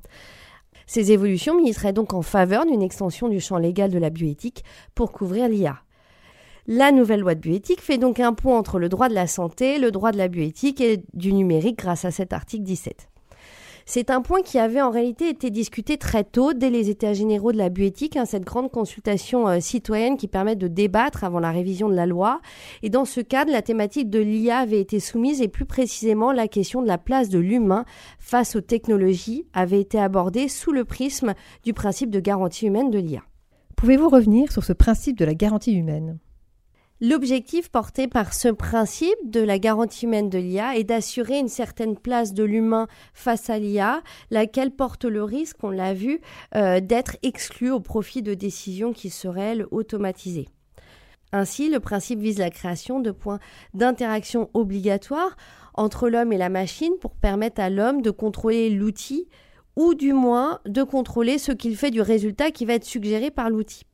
Ces 0.89 1.13
évolutions 1.13 1.57
militeraient 1.57 1.93
donc 1.93 2.13
en 2.13 2.23
faveur 2.23 2.67
d'une 2.67 2.83
extension 2.83 3.29
du 3.29 3.39
champ 3.39 3.57
légal 3.57 3.93
de 3.93 3.99
la 3.99 4.11
bioéthique 4.11 4.65
pour 4.97 5.13
couvrir 5.13 5.49
l'IA. 5.49 5.81
La 6.73 6.93
nouvelle 6.93 7.19
loi 7.19 7.35
de 7.35 7.41
bioéthique 7.41 7.81
fait 7.81 7.99
donc 7.99 8.21
un 8.21 8.33
pont 8.33 8.55
entre 8.55 8.79
le 8.79 8.89
droit 8.89 9.09
de 9.09 9.15
la 9.15 9.27
santé, 9.27 9.81
le 9.81 9.91
droit 9.91 10.13
de 10.13 10.19
la 10.19 10.29
bioéthique 10.29 10.81
et 10.81 11.03
du 11.15 11.33
numérique 11.33 11.79
grâce 11.79 12.05
à 12.05 12.13
cet 12.13 12.33
article 12.33 12.63
17. 12.63 13.09
C'est 13.87 14.09
un 14.09 14.23
point 14.23 14.41
qui 14.43 14.57
avait 14.57 14.81
en 14.81 14.91
réalité 14.91 15.29
été 15.29 15.51
discuté 15.51 15.97
très 15.97 16.23
tôt, 16.23 16.53
dès 16.53 16.71
les 16.71 16.89
États 16.89 17.13
généraux 17.13 17.51
de 17.51 17.59
la 17.59 17.71
bioéthique, 17.71 18.17
hein, 18.17 18.25
cette 18.25 18.45
grande 18.45 18.71
consultation 18.71 19.49
euh, 19.49 19.59
citoyenne 19.59 20.17
qui 20.17 20.29
permet 20.29 20.55
de 20.55 20.69
débattre 20.69 21.25
avant 21.25 21.41
la 21.41 21.51
révision 21.51 21.89
de 21.89 21.97
la 21.97 22.07
loi. 22.07 22.41
Et 22.85 22.89
dans 22.89 23.05
ce 23.05 23.21
cadre, 23.21 23.51
la 23.51 23.63
thématique 23.63 24.09
de 24.09 24.21
l'IA 24.21 24.59
avait 24.59 24.81
été 24.81 25.01
soumise 25.01 25.43
et 25.43 25.49
plus 25.49 25.67
précisément 25.67 26.31
la 26.31 26.47
question 26.47 26.83
de 26.83 26.87
la 26.87 26.99
place 26.99 27.31
de 27.31 27.41
l'humain 27.41 27.85
face 28.21 28.55
aux 28.55 28.61
technologies 28.61 29.45
avait 29.55 29.81
été 29.81 29.99
abordée 29.99 30.47
sous 30.47 30.71
le 30.71 30.85
prisme 30.85 31.35
du 31.65 31.75
principe 31.75 32.11
de 32.11 32.21
garantie 32.21 32.69
humaine 32.69 32.93
de 32.93 32.99
l'IA. 33.01 33.25
Pouvez-vous 33.75 34.09
revenir 34.09 34.53
sur 34.53 34.63
ce 34.63 34.73
principe 34.73 35.19
de 35.19 35.25
la 35.25 35.35
garantie 35.35 35.73
humaine? 35.73 36.21
L'objectif 37.03 37.71
porté 37.71 38.09
par 38.09 38.35
ce 38.35 38.49
principe 38.49 39.19
de 39.25 39.41
la 39.41 39.59
garantie 39.59 40.05
humaine 40.05 40.29
de 40.29 40.37
l'IA 40.37 40.77
est 40.77 40.85
d'assurer 40.85 41.39
une 41.39 41.49
certaine 41.49 41.97
place 41.97 42.35
de 42.35 42.45
l'humain 42.45 42.89
face 43.15 43.49
à 43.49 43.59
l'IA, 43.59 44.03
laquelle 44.31 44.71
porte 44.71 45.07
le 45.07 45.25
risque, 45.25 45.65
on 45.65 45.71
l'a 45.71 45.95
vu, 45.95 46.21
euh, 46.57 46.81
d'être 46.81 47.17
exclue 47.23 47.71
au 47.71 47.81
profit 47.81 48.21
de 48.21 48.35
décisions 48.35 48.93
qui 48.93 49.09
seraient 49.09 49.61
automatisées. 49.71 50.49
Ainsi, 51.33 51.71
le 51.71 51.81
principe 51.81 52.19
vise 52.19 52.39
la 52.39 52.51
création 52.51 53.01
de 53.01 53.13
points 53.13 53.41
d'interaction 53.73 54.51
obligatoires 54.53 55.39
entre 55.73 56.11
l'homme 56.11 56.35
et 56.35 56.39
la 56.39 56.51
machine 56.51 56.93
pour 57.01 57.15
permettre 57.15 57.63
à 57.63 57.71
l'homme 57.71 58.03
de 58.03 58.11
contrôler 58.11 58.69
l'outil 58.69 59.27
ou 59.75 59.95
du 59.95 60.13
moins 60.13 60.61
de 60.67 60.83
contrôler 60.83 61.39
ce 61.39 61.53
qu'il 61.53 61.79
fait 61.79 61.91
du 61.91 62.03
résultat 62.03 62.51
qui 62.51 62.67
va 62.67 62.75
être 62.75 62.85
suggéré 62.85 63.31
par 63.31 63.49
l'outil. 63.49 63.87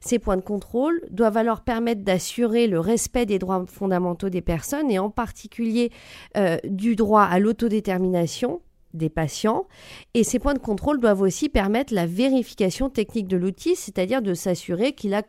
Ces 0.00 0.18
points 0.18 0.36
de 0.36 0.42
contrôle 0.42 1.00
doivent 1.10 1.36
alors 1.36 1.62
permettre 1.62 2.02
d'assurer 2.02 2.66
le 2.66 2.80
respect 2.80 3.26
des 3.26 3.38
droits 3.38 3.64
fondamentaux 3.66 4.28
des 4.28 4.42
personnes 4.42 4.90
et 4.90 4.98
en 4.98 5.10
particulier 5.10 5.90
euh, 6.36 6.58
du 6.64 6.96
droit 6.96 7.22
à 7.22 7.38
l'autodétermination 7.38 8.60
des 8.94 9.08
patients. 9.08 9.66
Et 10.14 10.24
ces 10.24 10.38
points 10.38 10.54
de 10.54 10.58
contrôle 10.58 11.00
doivent 11.00 11.22
aussi 11.22 11.48
permettre 11.48 11.94
la 11.94 12.06
vérification 12.06 12.90
technique 12.90 13.28
de 13.28 13.36
l'outil, 13.36 13.76
c'est-à-dire 13.76 14.22
de 14.22 14.34
s'assurer 14.34 14.92
qu'il 14.92 15.14
a 15.14 15.22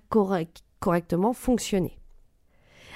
correctement 0.80 1.34
fonctionné. 1.34 1.98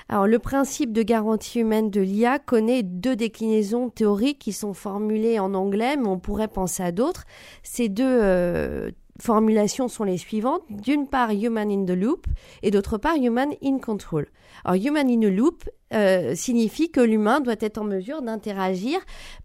Alors, 0.09 0.27
le 0.27 0.39
principe 0.39 0.91
de 0.91 1.03
garantie 1.03 1.59
humaine 1.59 1.89
de 1.89 2.01
l'IA 2.01 2.37
connaît 2.37 2.83
deux 2.83 3.15
déclinaisons 3.15 3.89
théoriques 3.89 4.39
qui 4.39 4.51
sont 4.51 4.73
formulées 4.73 5.39
en 5.39 5.53
anglais, 5.53 5.95
mais 5.95 6.07
on 6.07 6.19
pourrait 6.19 6.49
penser 6.49 6.83
à 6.83 6.91
d'autres. 6.91 7.23
Ces 7.63 7.87
deux 7.87 8.03
euh, 8.21 8.91
formulations 9.21 9.87
sont 9.87 10.03
les 10.03 10.17
suivantes. 10.17 10.63
D'une 10.69 11.07
part, 11.07 11.31
human 11.31 11.71
in 11.71 11.85
the 11.85 11.97
loop 11.97 12.25
et 12.63 12.71
d'autre 12.71 12.97
part, 12.97 13.15
human 13.15 13.53
in 13.63 13.79
control. 13.79 14.25
Alors, 14.65 14.75
human 14.75 15.09
in 15.09 15.19
the 15.19 15.31
loop 15.31 15.63
euh, 15.93 16.35
signifie 16.35 16.89
que 16.89 17.01
l'humain 17.01 17.41
doit 17.41 17.55
être 17.59 17.77
en 17.77 17.83
mesure 17.83 18.21
d'interagir 18.21 18.99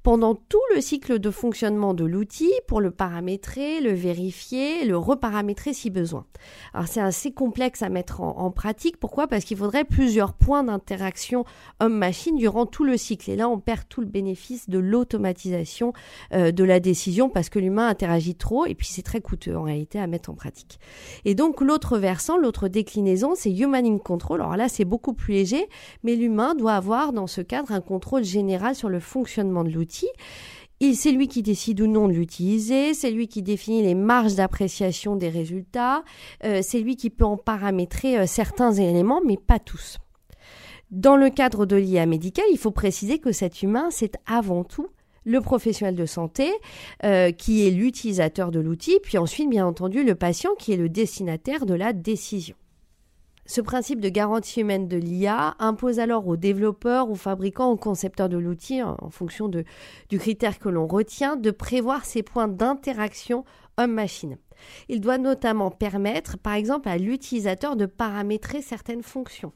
pendant 0.04 0.36
tout 0.36 0.60
le 0.74 0.80
cycle 0.80 1.18
de 1.18 1.30
fonctionnement 1.32 1.92
de 1.92 2.04
l'outil 2.04 2.52
pour 2.68 2.80
le 2.80 2.92
paramétrer, 2.92 3.80
le 3.80 3.92
vérifier, 3.92 4.84
le 4.84 4.96
reparamétrer 4.96 5.72
si 5.72 5.90
besoin. 5.90 6.24
Alors 6.72 6.86
c'est 6.86 7.00
assez 7.00 7.32
complexe 7.32 7.82
à 7.82 7.88
mettre 7.88 8.20
en, 8.20 8.50
pratique. 8.52 8.98
Pourquoi? 8.98 9.26
Parce 9.26 9.44
qu'il 9.44 9.56
faudrait 9.56 9.84
plusieurs 9.84 10.34
points 10.34 10.62
d'interaction 10.62 11.44
homme-machine 11.80 12.36
durant 12.36 12.64
tout 12.64 12.84
le 12.84 12.96
cycle. 12.96 13.28
Et 13.30 13.36
là, 13.36 13.48
on 13.48 13.58
perd 13.58 13.82
tout 13.88 14.00
le 14.00 14.06
bénéfice 14.06 14.68
de 14.68 14.78
l'automatisation 14.78 15.92
euh, 16.32 16.52
de 16.52 16.62
la 16.62 16.78
décision 16.78 17.28
parce 17.28 17.48
que 17.48 17.58
l'humain 17.58 17.88
interagit 17.88 18.36
trop 18.36 18.66
et 18.66 18.76
puis 18.76 18.86
c'est 18.86 19.02
très 19.02 19.20
coûteux 19.20 19.56
en 19.56 19.62
réalité 19.62 19.98
à 19.98 20.06
mettre 20.06 20.30
en 20.30 20.34
pratique. 20.34 20.78
Et 21.24 21.34
donc 21.34 21.60
l'autre 21.60 21.98
versant, 21.98 22.36
l'autre 22.36 22.68
déclinaison, 22.68 23.34
c'est 23.34 23.50
Human 23.50 23.84
in 23.84 23.98
Control. 23.98 24.40
Alors 24.40 24.56
là, 24.56 24.68
c'est 24.68 24.84
beaucoup 24.84 24.95
plus 24.98 25.34
léger, 25.34 25.68
mais 26.02 26.16
l'humain 26.16 26.54
doit 26.54 26.74
avoir 26.74 27.12
dans 27.12 27.26
ce 27.26 27.40
cadre 27.40 27.72
un 27.72 27.80
contrôle 27.80 28.24
général 28.24 28.74
sur 28.74 28.88
le 28.88 29.00
fonctionnement 29.00 29.64
de 29.64 29.70
l'outil 29.70 30.08
c'est 30.94 31.12
lui 31.12 31.28
qui 31.28 31.42
décide 31.42 31.80
ou 31.80 31.86
non 31.86 32.08
de 32.08 32.12
l'utiliser, 32.12 32.94
c'est 32.94 33.10
lui 33.10 33.28
qui 33.28 33.42
définit 33.42 33.82
les 33.82 33.94
marges 33.94 34.34
d'appréciation 34.34 35.16
des 35.16 35.28
résultats, 35.28 36.04
euh, 36.44 36.60
c'est 36.62 36.80
lui 36.80 36.96
qui 36.96 37.10
peut 37.10 37.24
en 37.24 37.36
paramétrer 37.36 38.18
euh, 38.18 38.26
certains 38.26 38.72
éléments, 38.72 39.20
mais 39.24 39.36
pas 39.36 39.58
tous. 39.58 39.98
Dans 40.90 41.16
le 41.16 41.30
cadre 41.30 41.66
de 41.66 41.76
l'IA 41.76 42.06
médicale, 42.06 42.46
il 42.52 42.58
faut 42.58 42.70
préciser 42.70 43.18
que 43.18 43.32
cet 43.32 43.62
humain, 43.62 43.88
c'est 43.90 44.16
avant 44.26 44.64
tout 44.64 44.88
le 45.24 45.40
professionnel 45.40 45.96
de 45.96 46.06
santé 46.06 46.52
euh, 47.02 47.32
qui 47.32 47.66
est 47.66 47.70
l'utilisateur 47.70 48.52
de 48.52 48.60
l'outil, 48.60 49.00
puis 49.02 49.18
ensuite, 49.18 49.50
bien 49.50 49.66
entendu, 49.66 50.04
le 50.04 50.14
patient 50.14 50.50
qui 50.56 50.72
est 50.72 50.76
le 50.76 50.88
destinataire 50.88 51.66
de 51.66 51.74
la 51.74 51.92
décision. 51.92 52.54
Ce 53.46 53.60
principe 53.60 54.00
de 54.00 54.08
garantie 54.08 54.60
humaine 54.60 54.88
de 54.88 54.96
l'IA 54.96 55.54
impose 55.60 56.00
alors 56.00 56.26
aux 56.26 56.36
développeurs, 56.36 57.10
aux 57.10 57.14
fabricants, 57.14 57.70
aux 57.70 57.76
concepteurs 57.76 58.28
de 58.28 58.36
l'outil, 58.36 58.82
en 58.82 59.10
fonction 59.10 59.48
du 59.48 60.18
critère 60.18 60.58
que 60.58 60.68
l'on 60.68 60.86
retient, 60.88 61.36
de 61.36 61.52
prévoir 61.52 62.04
ces 62.04 62.24
points 62.24 62.48
d'interaction 62.48 63.44
homme-machine. 63.78 64.36
Il 64.88 65.00
doit 65.00 65.18
notamment 65.18 65.70
permettre, 65.70 66.38
par 66.38 66.54
exemple, 66.54 66.88
à 66.88 66.98
l'utilisateur 66.98 67.76
de 67.76 67.86
paramétrer 67.86 68.62
certaines 68.62 69.02
fonctions. 69.02 69.52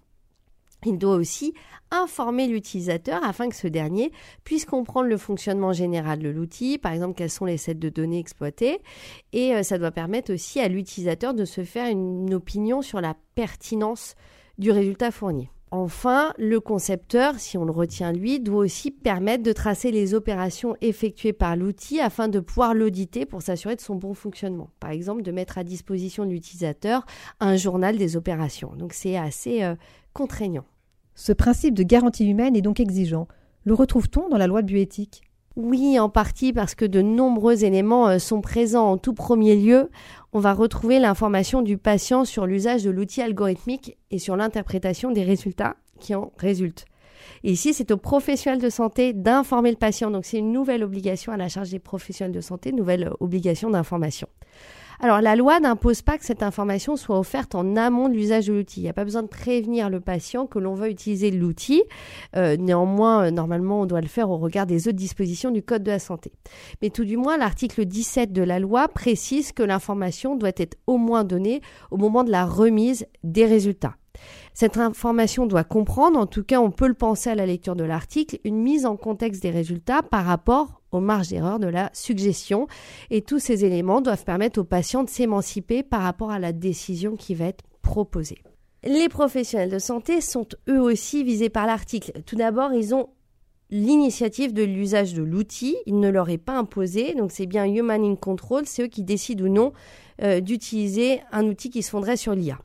Il 0.84 0.98
doit 0.98 1.16
aussi 1.16 1.54
informer 1.90 2.46
l'utilisateur 2.46 3.22
afin 3.24 3.48
que 3.48 3.56
ce 3.56 3.66
dernier 3.66 4.12
puisse 4.44 4.64
comprendre 4.64 5.08
le 5.08 5.16
fonctionnement 5.16 5.72
général 5.72 6.20
de 6.20 6.28
l'outil, 6.28 6.78
par 6.78 6.92
exemple 6.92 7.14
quels 7.14 7.30
sont 7.30 7.44
les 7.44 7.56
sets 7.56 7.74
de 7.74 7.88
données 7.88 8.18
exploités, 8.18 8.80
et 9.32 9.54
euh, 9.54 9.62
ça 9.62 9.78
doit 9.78 9.90
permettre 9.90 10.32
aussi 10.32 10.60
à 10.60 10.68
l'utilisateur 10.68 11.34
de 11.34 11.44
se 11.44 11.64
faire 11.64 11.88
une 11.88 12.32
opinion 12.32 12.82
sur 12.82 13.00
la 13.00 13.16
pertinence 13.34 14.14
du 14.58 14.70
résultat 14.70 15.10
fourni. 15.10 15.50
Enfin, 15.72 16.32
le 16.36 16.58
concepteur, 16.58 17.38
si 17.38 17.56
on 17.56 17.64
le 17.64 17.70
retient 17.70 18.12
lui, 18.12 18.40
doit 18.40 18.64
aussi 18.64 18.90
permettre 18.90 19.44
de 19.44 19.52
tracer 19.52 19.92
les 19.92 20.14
opérations 20.14 20.76
effectuées 20.80 21.32
par 21.32 21.54
l'outil 21.54 22.00
afin 22.00 22.26
de 22.26 22.40
pouvoir 22.40 22.74
l'auditer 22.74 23.24
pour 23.24 23.40
s'assurer 23.40 23.76
de 23.76 23.80
son 23.80 23.94
bon 23.94 24.12
fonctionnement. 24.12 24.70
Par 24.80 24.90
exemple, 24.90 25.22
de 25.22 25.30
mettre 25.30 25.58
à 25.58 25.64
disposition 25.64 26.24
de 26.24 26.30
l'utilisateur 26.30 27.06
un 27.38 27.54
journal 27.54 27.96
des 27.96 28.16
opérations. 28.16 28.74
Donc 28.74 28.92
c'est 28.92 29.16
assez 29.16 29.62
euh, 29.62 29.76
contraignant. 30.12 30.64
Ce 31.14 31.32
principe 31.32 31.74
de 31.74 31.82
garantie 31.82 32.28
humaine 32.28 32.56
est 32.56 32.62
donc 32.62 32.80
exigeant. 32.80 33.28
Le 33.64 33.74
retrouve-t-on 33.74 34.28
dans 34.28 34.38
la 34.38 34.46
loi 34.46 34.62
de 34.62 34.66
bioéthique? 34.66 35.22
Oui, 35.56 35.98
en 35.98 36.08
partie 36.08 36.52
parce 36.52 36.74
que 36.74 36.84
de 36.84 37.02
nombreux 37.02 37.64
éléments 37.64 38.08
euh, 38.08 38.18
sont 38.18 38.40
présents. 38.40 38.92
En 38.92 38.98
tout 38.98 39.14
premier 39.14 39.56
lieu, 39.56 39.90
on 40.32 40.38
va 40.38 40.54
retrouver 40.54 40.98
l'information 40.98 41.60
du 41.60 41.76
patient 41.76 42.24
sur 42.24 42.46
l'usage 42.46 42.84
de 42.84 42.90
l'outil 42.90 43.20
algorithmique 43.20 43.98
et 44.10 44.18
sur 44.18 44.36
l'interprétation 44.36 45.10
des 45.10 45.24
résultats 45.24 45.76
qui 45.98 46.14
en 46.14 46.32
résultent. 46.38 46.86
Et 47.42 47.52
ici, 47.52 47.74
c'est 47.74 47.90
aux 47.90 47.96
professionnels 47.96 48.60
de 48.60 48.70
santé 48.70 49.12
d'informer 49.12 49.70
le 49.70 49.76
patient. 49.76 50.10
Donc, 50.10 50.24
c'est 50.24 50.38
une 50.38 50.52
nouvelle 50.52 50.84
obligation 50.84 51.32
à 51.32 51.36
la 51.36 51.48
charge 51.48 51.70
des 51.70 51.78
professionnels 51.78 52.34
de 52.34 52.40
santé, 52.40 52.72
nouvelle 52.72 53.10
obligation 53.20 53.70
d'information. 53.70 54.28
Alors 55.02 55.22
la 55.22 55.34
loi 55.34 55.60
n'impose 55.60 56.02
pas 56.02 56.18
que 56.18 56.26
cette 56.26 56.42
information 56.42 56.94
soit 56.94 57.18
offerte 57.18 57.54
en 57.54 57.74
amont 57.76 58.10
de 58.10 58.14
l'usage 58.14 58.48
de 58.48 58.52
l'outil. 58.52 58.80
Il 58.80 58.82
n'y 58.82 58.90
a 58.90 58.92
pas 58.92 59.04
besoin 59.04 59.22
de 59.22 59.28
prévenir 59.28 59.88
le 59.88 59.98
patient 59.98 60.46
que 60.46 60.58
l'on 60.58 60.74
veut 60.74 60.90
utiliser 60.90 61.30
l'outil. 61.30 61.82
Euh, 62.36 62.58
néanmoins, 62.58 63.24
euh, 63.24 63.30
normalement, 63.30 63.80
on 63.80 63.86
doit 63.86 64.02
le 64.02 64.08
faire 64.08 64.28
au 64.30 64.36
regard 64.36 64.66
des 64.66 64.88
autres 64.88 64.98
dispositions 64.98 65.50
du 65.50 65.62
Code 65.62 65.84
de 65.84 65.90
la 65.90 65.98
santé. 65.98 66.32
Mais 66.82 66.90
tout 66.90 67.06
du 67.06 67.16
moins, 67.16 67.38
l'article 67.38 67.86
17 67.86 68.30
de 68.30 68.42
la 68.42 68.58
loi 68.58 68.88
précise 68.88 69.52
que 69.52 69.62
l'information 69.62 70.36
doit 70.36 70.50
être 70.58 70.76
au 70.86 70.98
moins 70.98 71.24
donnée 71.24 71.62
au 71.90 71.96
moment 71.96 72.22
de 72.22 72.30
la 72.30 72.44
remise 72.44 73.06
des 73.24 73.46
résultats. 73.46 73.96
Cette 74.52 74.76
information 74.76 75.46
doit 75.46 75.64
comprendre, 75.64 76.18
en 76.18 76.26
tout 76.26 76.44
cas 76.44 76.60
on 76.60 76.70
peut 76.70 76.88
le 76.88 76.94
penser 76.94 77.30
à 77.30 77.34
la 77.34 77.46
lecture 77.46 77.76
de 77.76 77.84
l'article, 77.84 78.38
une 78.44 78.58
mise 78.58 78.84
en 78.84 78.96
contexte 78.96 79.42
des 79.42 79.50
résultats 79.50 80.02
par 80.02 80.26
rapport 80.26 80.79
aux 80.92 81.00
marges 81.00 81.28
d'erreur 81.28 81.58
de 81.58 81.66
la 81.66 81.90
suggestion. 81.92 82.66
Et 83.10 83.22
tous 83.22 83.38
ces 83.38 83.64
éléments 83.64 84.00
doivent 84.00 84.24
permettre 84.24 84.60
aux 84.60 84.64
patients 84.64 85.04
de 85.04 85.10
s'émanciper 85.10 85.82
par 85.82 86.02
rapport 86.02 86.30
à 86.30 86.38
la 86.38 86.52
décision 86.52 87.16
qui 87.16 87.34
va 87.34 87.46
être 87.46 87.64
proposée. 87.82 88.38
Les 88.82 89.08
professionnels 89.08 89.70
de 89.70 89.78
santé 89.78 90.20
sont 90.20 90.48
eux 90.68 90.80
aussi 90.80 91.22
visés 91.22 91.50
par 91.50 91.66
l'article. 91.66 92.22
Tout 92.24 92.36
d'abord, 92.36 92.72
ils 92.72 92.94
ont 92.94 93.10
l'initiative 93.70 94.52
de 94.52 94.62
l'usage 94.62 95.14
de 95.14 95.22
l'outil. 95.22 95.76
Il 95.86 96.00
ne 96.00 96.08
leur 96.08 96.30
est 96.30 96.38
pas 96.38 96.56
imposé. 96.56 97.14
Donc 97.14 97.30
c'est 97.30 97.46
bien 97.46 97.66
Human 97.66 98.04
in 98.04 98.16
Control, 98.16 98.62
c'est 98.66 98.84
eux 98.84 98.88
qui 98.88 99.02
décident 99.02 99.44
ou 99.44 99.48
non 99.48 99.72
euh, 100.22 100.40
d'utiliser 100.40 101.20
un 101.32 101.46
outil 101.46 101.70
qui 101.70 101.82
se 101.82 101.90
fonderait 101.90 102.16
sur 102.16 102.34
l'IA. 102.34 102.58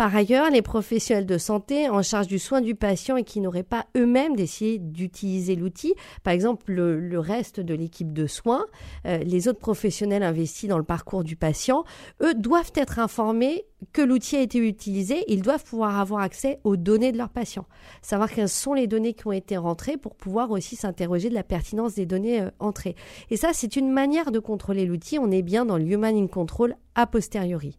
Par 0.00 0.16
ailleurs, 0.16 0.48
les 0.48 0.62
professionnels 0.62 1.26
de 1.26 1.36
santé 1.36 1.90
en 1.90 2.00
charge 2.00 2.26
du 2.26 2.38
soin 2.38 2.62
du 2.62 2.74
patient 2.74 3.18
et 3.18 3.22
qui 3.22 3.38
n'auraient 3.38 3.62
pas 3.62 3.84
eux-mêmes 3.98 4.34
décidé 4.34 4.78
d'utiliser 4.78 5.56
l'outil, 5.56 5.92
par 6.22 6.32
exemple 6.32 6.72
le, 6.72 7.18
reste 7.18 7.60
de 7.60 7.74
l'équipe 7.74 8.14
de 8.14 8.26
soins, 8.26 8.64
euh, 9.06 9.18
les 9.18 9.46
autres 9.46 9.58
professionnels 9.58 10.22
investis 10.22 10.70
dans 10.70 10.78
le 10.78 10.84
parcours 10.84 11.22
du 11.22 11.36
patient, 11.36 11.84
eux 12.22 12.32
doivent 12.32 12.72
être 12.76 12.98
informés 12.98 13.66
que 13.92 14.00
l'outil 14.00 14.36
a 14.36 14.40
été 14.40 14.56
utilisé, 14.66 15.22
ils 15.28 15.42
doivent 15.42 15.64
pouvoir 15.64 16.00
avoir 16.00 16.22
accès 16.22 16.60
aux 16.64 16.78
données 16.78 17.12
de 17.12 17.18
leurs 17.18 17.28
patients, 17.28 17.66
savoir 18.00 18.30
quelles 18.30 18.48
sont 18.48 18.72
les 18.72 18.86
données 18.86 19.12
qui 19.12 19.26
ont 19.26 19.32
été 19.32 19.58
rentrées 19.58 19.98
pour 19.98 20.14
pouvoir 20.14 20.50
aussi 20.50 20.76
s'interroger 20.76 21.28
de 21.28 21.34
la 21.34 21.44
pertinence 21.44 21.96
des 21.96 22.06
données 22.06 22.40
euh, 22.40 22.50
entrées. 22.58 22.96
Et 23.28 23.36
ça, 23.36 23.50
c'est 23.52 23.76
une 23.76 23.90
manière 23.90 24.32
de 24.32 24.38
contrôler 24.38 24.86
l'outil, 24.86 25.18
on 25.18 25.30
est 25.30 25.42
bien 25.42 25.66
dans 25.66 25.76
le 25.76 25.84
Human 25.84 26.16
in 26.16 26.26
Control 26.26 26.74
a 26.94 27.06
posteriori. 27.06 27.76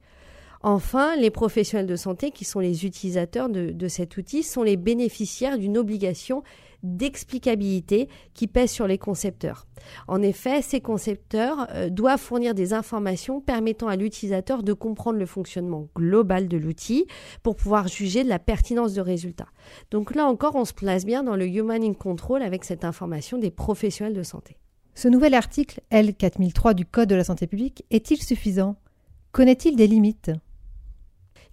Enfin, 0.64 1.16
les 1.16 1.32
professionnels 1.32 1.88
de 1.88 1.96
santé, 1.96 2.32
qui 2.32 2.46
sont 2.46 2.60
les 2.60 2.86
utilisateurs 2.86 3.50
de, 3.50 3.88
cet 3.88 4.18
outil, 4.18 4.44
sont 4.44 4.64
les 4.64 4.78
bénéficiaires 4.78 5.58
d'une 5.58 5.78
obligation 5.78 6.44
d'explicabilité 6.84 8.10
qui 8.34 8.48
pèse 8.48 8.72
sur 8.72 8.88
les 8.88 8.98
concepteurs. 8.98 9.68
En 10.08 10.22
effet, 10.22 10.62
ces 10.62 10.82
concepteurs 10.82 11.68
euh, 11.72 11.90
doivent 11.90 12.20
fournir 12.20 12.56
des 12.56 12.74
informations 12.74 13.40
permettant 13.40 13.88
à 13.88 13.96
l'utilisateur 13.96 14.64
de 14.64 14.74
comprendre 14.74 15.20
le 15.20 15.28
fonctionnement 15.28 15.90
global 15.96 16.48
de 16.48 16.58
l'outil 16.58 17.06
pour 17.44 17.56
pouvoir 17.56 17.88
juger 17.88 18.24
de 18.24 18.30
la 18.30 18.40
pertinence 18.40 18.94
de 18.94 19.02
résultats. 19.02 19.50
Donc 19.92 20.16
là 20.16 20.26
encore, 20.26 20.56
on 20.56 20.66
se 20.66 20.74
place 20.74 21.06
bien 21.06 21.24
dans 21.24 21.36
le 21.36 21.46
Human 21.46 21.84
in 21.84 21.94
Control 21.94 22.42
avec 22.42 22.64
cette 22.64 22.84
information 22.84 23.38
des 23.38 23.52
professionnels 23.52 24.16
de 24.16 24.24
santé. 24.24 24.58
Ce 24.96 25.08
nouvel 25.08 25.36
article 25.36 25.82
L4003 25.92 26.74
du 26.74 26.86
Code 26.86 27.10
de 27.10 27.16
la 27.16 27.24
santé 27.24 27.46
publique 27.46 27.86
est-il 27.92 28.22
suffisant? 28.22 28.76
Connaît-il 29.32 29.76
des 29.76 29.88
limites? 29.88 30.32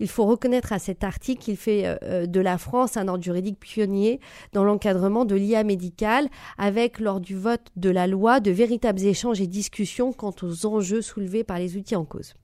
Il 0.01 0.09
faut 0.09 0.25
reconnaître 0.25 0.73
à 0.73 0.79
cet 0.79 1.05
article 1.05 1.43
qu'il 1.43 1.57
fait 1.57 1.87
euh, 1.87 1.97
euh, 2.03 2.27
de 2.27 2.41
la 2.41 2.59
France 2.59 2.97
un 2.97 3.09
ordre 3.09 3.23
juridique 3.23 3.59
pionnier 3.59 4.21
dans 4.53 4.65
l'encadrement 4.65 5.25
de 5.25 5.35
l'IA 5.35 5.65
médicale, 5.65 6.29
avec 6.57 7.01
lors 7.01 7.21
du 7.21 7.37
vote 7.37 7.67
de 7.77 7.91
la 7.91 8.07
loi 8.07 8.41
de 8.41 8.51
véritables 8.51 9.03
échanges 9.03 9.41
et 9.41 9.47
discussions 9.47 10.13
quant 10.13 10.35
aux 10.43 10.67
enjeux 10.67 11.03
soulevés 11.03 11.45
par 11.45 11.59
les 11.59 11.77
outils 11.77 11.97
en 11.97 12.05
cause. 12.05 12.35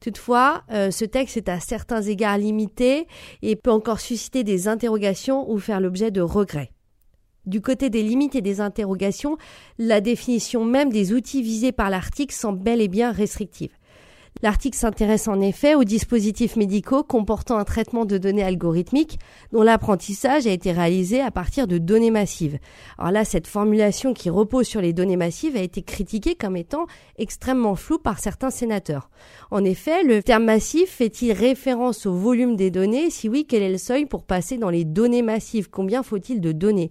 Toutefois, 0.00 0.62
euh, 0.72 0.90
ce 0.90 1.04
texte 1.04 1.36
est 1.36 1.48
à 1.48 1.60
certains 1.60 2.02
égards 2.02 2.38
limité 2.38 3.06
et 3.42 3.56
peut 3.56 3.70
encore 3.70 4.00
susciter 4.00 4.44
des 4.44 4.68
interrogations 4.68 5.50
ou 5.50 5.58
faire 5.58 5.80
l'objet 5.80 6.10
de 6.10 6.20
regrets. 6.20 6.72
Du 7.44 7.60
côté 7.60 7.90
des 7.90 8.02
limites 8.04 8.36
et 8.36 8.40
des 8.40 8.60
interrogations, 8.60 9.36
la 9.76 10.00
définition 10.00 10.64
même 10.64 10.90
des 10.90 11.12
outils 11.12 11.42
visés 11.42 11.72
par 11.72 11.90
l'article 11.90 12.34
semble 12.34 12.60
bel 12.60 12.80
et 12.80 12.86
bien 12.86 13.10
restrictive. 13.10 13.72
L'article 14.40 14.76
s'intéresse 14.76 15.28
en 15.28 15.40
effet 15.40 15.74
aux 15.74 15.84
dispositifs 15.84 16.56
médicaux 16.56 17.04
comportant 17.04 17.58
un 17.58 17.64
traitement 17.64 18.04
de 18.04 18.18
données 18.18 18.42
algorithmiques 18.42 19.18
dont 19.52 19.62
l'apprentissage 19.62 20.46
a 20.46 20.50
été 20.50 20.72
réalisé 20.72 21.20
à 21.20 21.30
partir 21.30 21.68
de 21.68 21.78
données 21.78 22.10
massives. 22.10 22.58
Alors 22.98 23.12
là, 23.12 23.24
cette 23.24 23.46
formulation 23.46 24.14
qui 24.14 24.30
repose 24.30 24.66
sur 24.66 24.80
les 24.80 24.92
données 24.92 25.16
massives 25.16 25.56
a 25.56 25.60
été 25.60 25.82
critiquée 25.82 26.34
comme 26.34 26.56
étant 26.56 26.86
extrêmement 27.18 27.76
floue 27.76 27.98
par 27.98 28.18
certains 28.18 28.50
sénateurs. 28.50 29.10
En 29.52 29.62
effet, 29.64 30.02
le 30.02 30.22
terme 30.22 30.44
massif 30.44 30.90
fait-il 30.90 31.32
référence 31.32 32.06
au 32.06 32.14
volume 32.14 32.56
des 32.56 32.70
données? 32.70 33.10
Si 33.10 33.28
oui, 33.28 33.46
quel 33.48 33.62
est 33.62 33.70
le 33.70 33.78
seuil 33.78 34.06
pour 34.06 34.24
passer 34.24 34.56
dans 34.56 34.70
les 34.70 34.84
données 34.84 35.22
massives? 35.22 35.70
Combien 35.70 36.02
faut-il 36.02 36.40
de 36.40 36.52
données? 36.52 36.90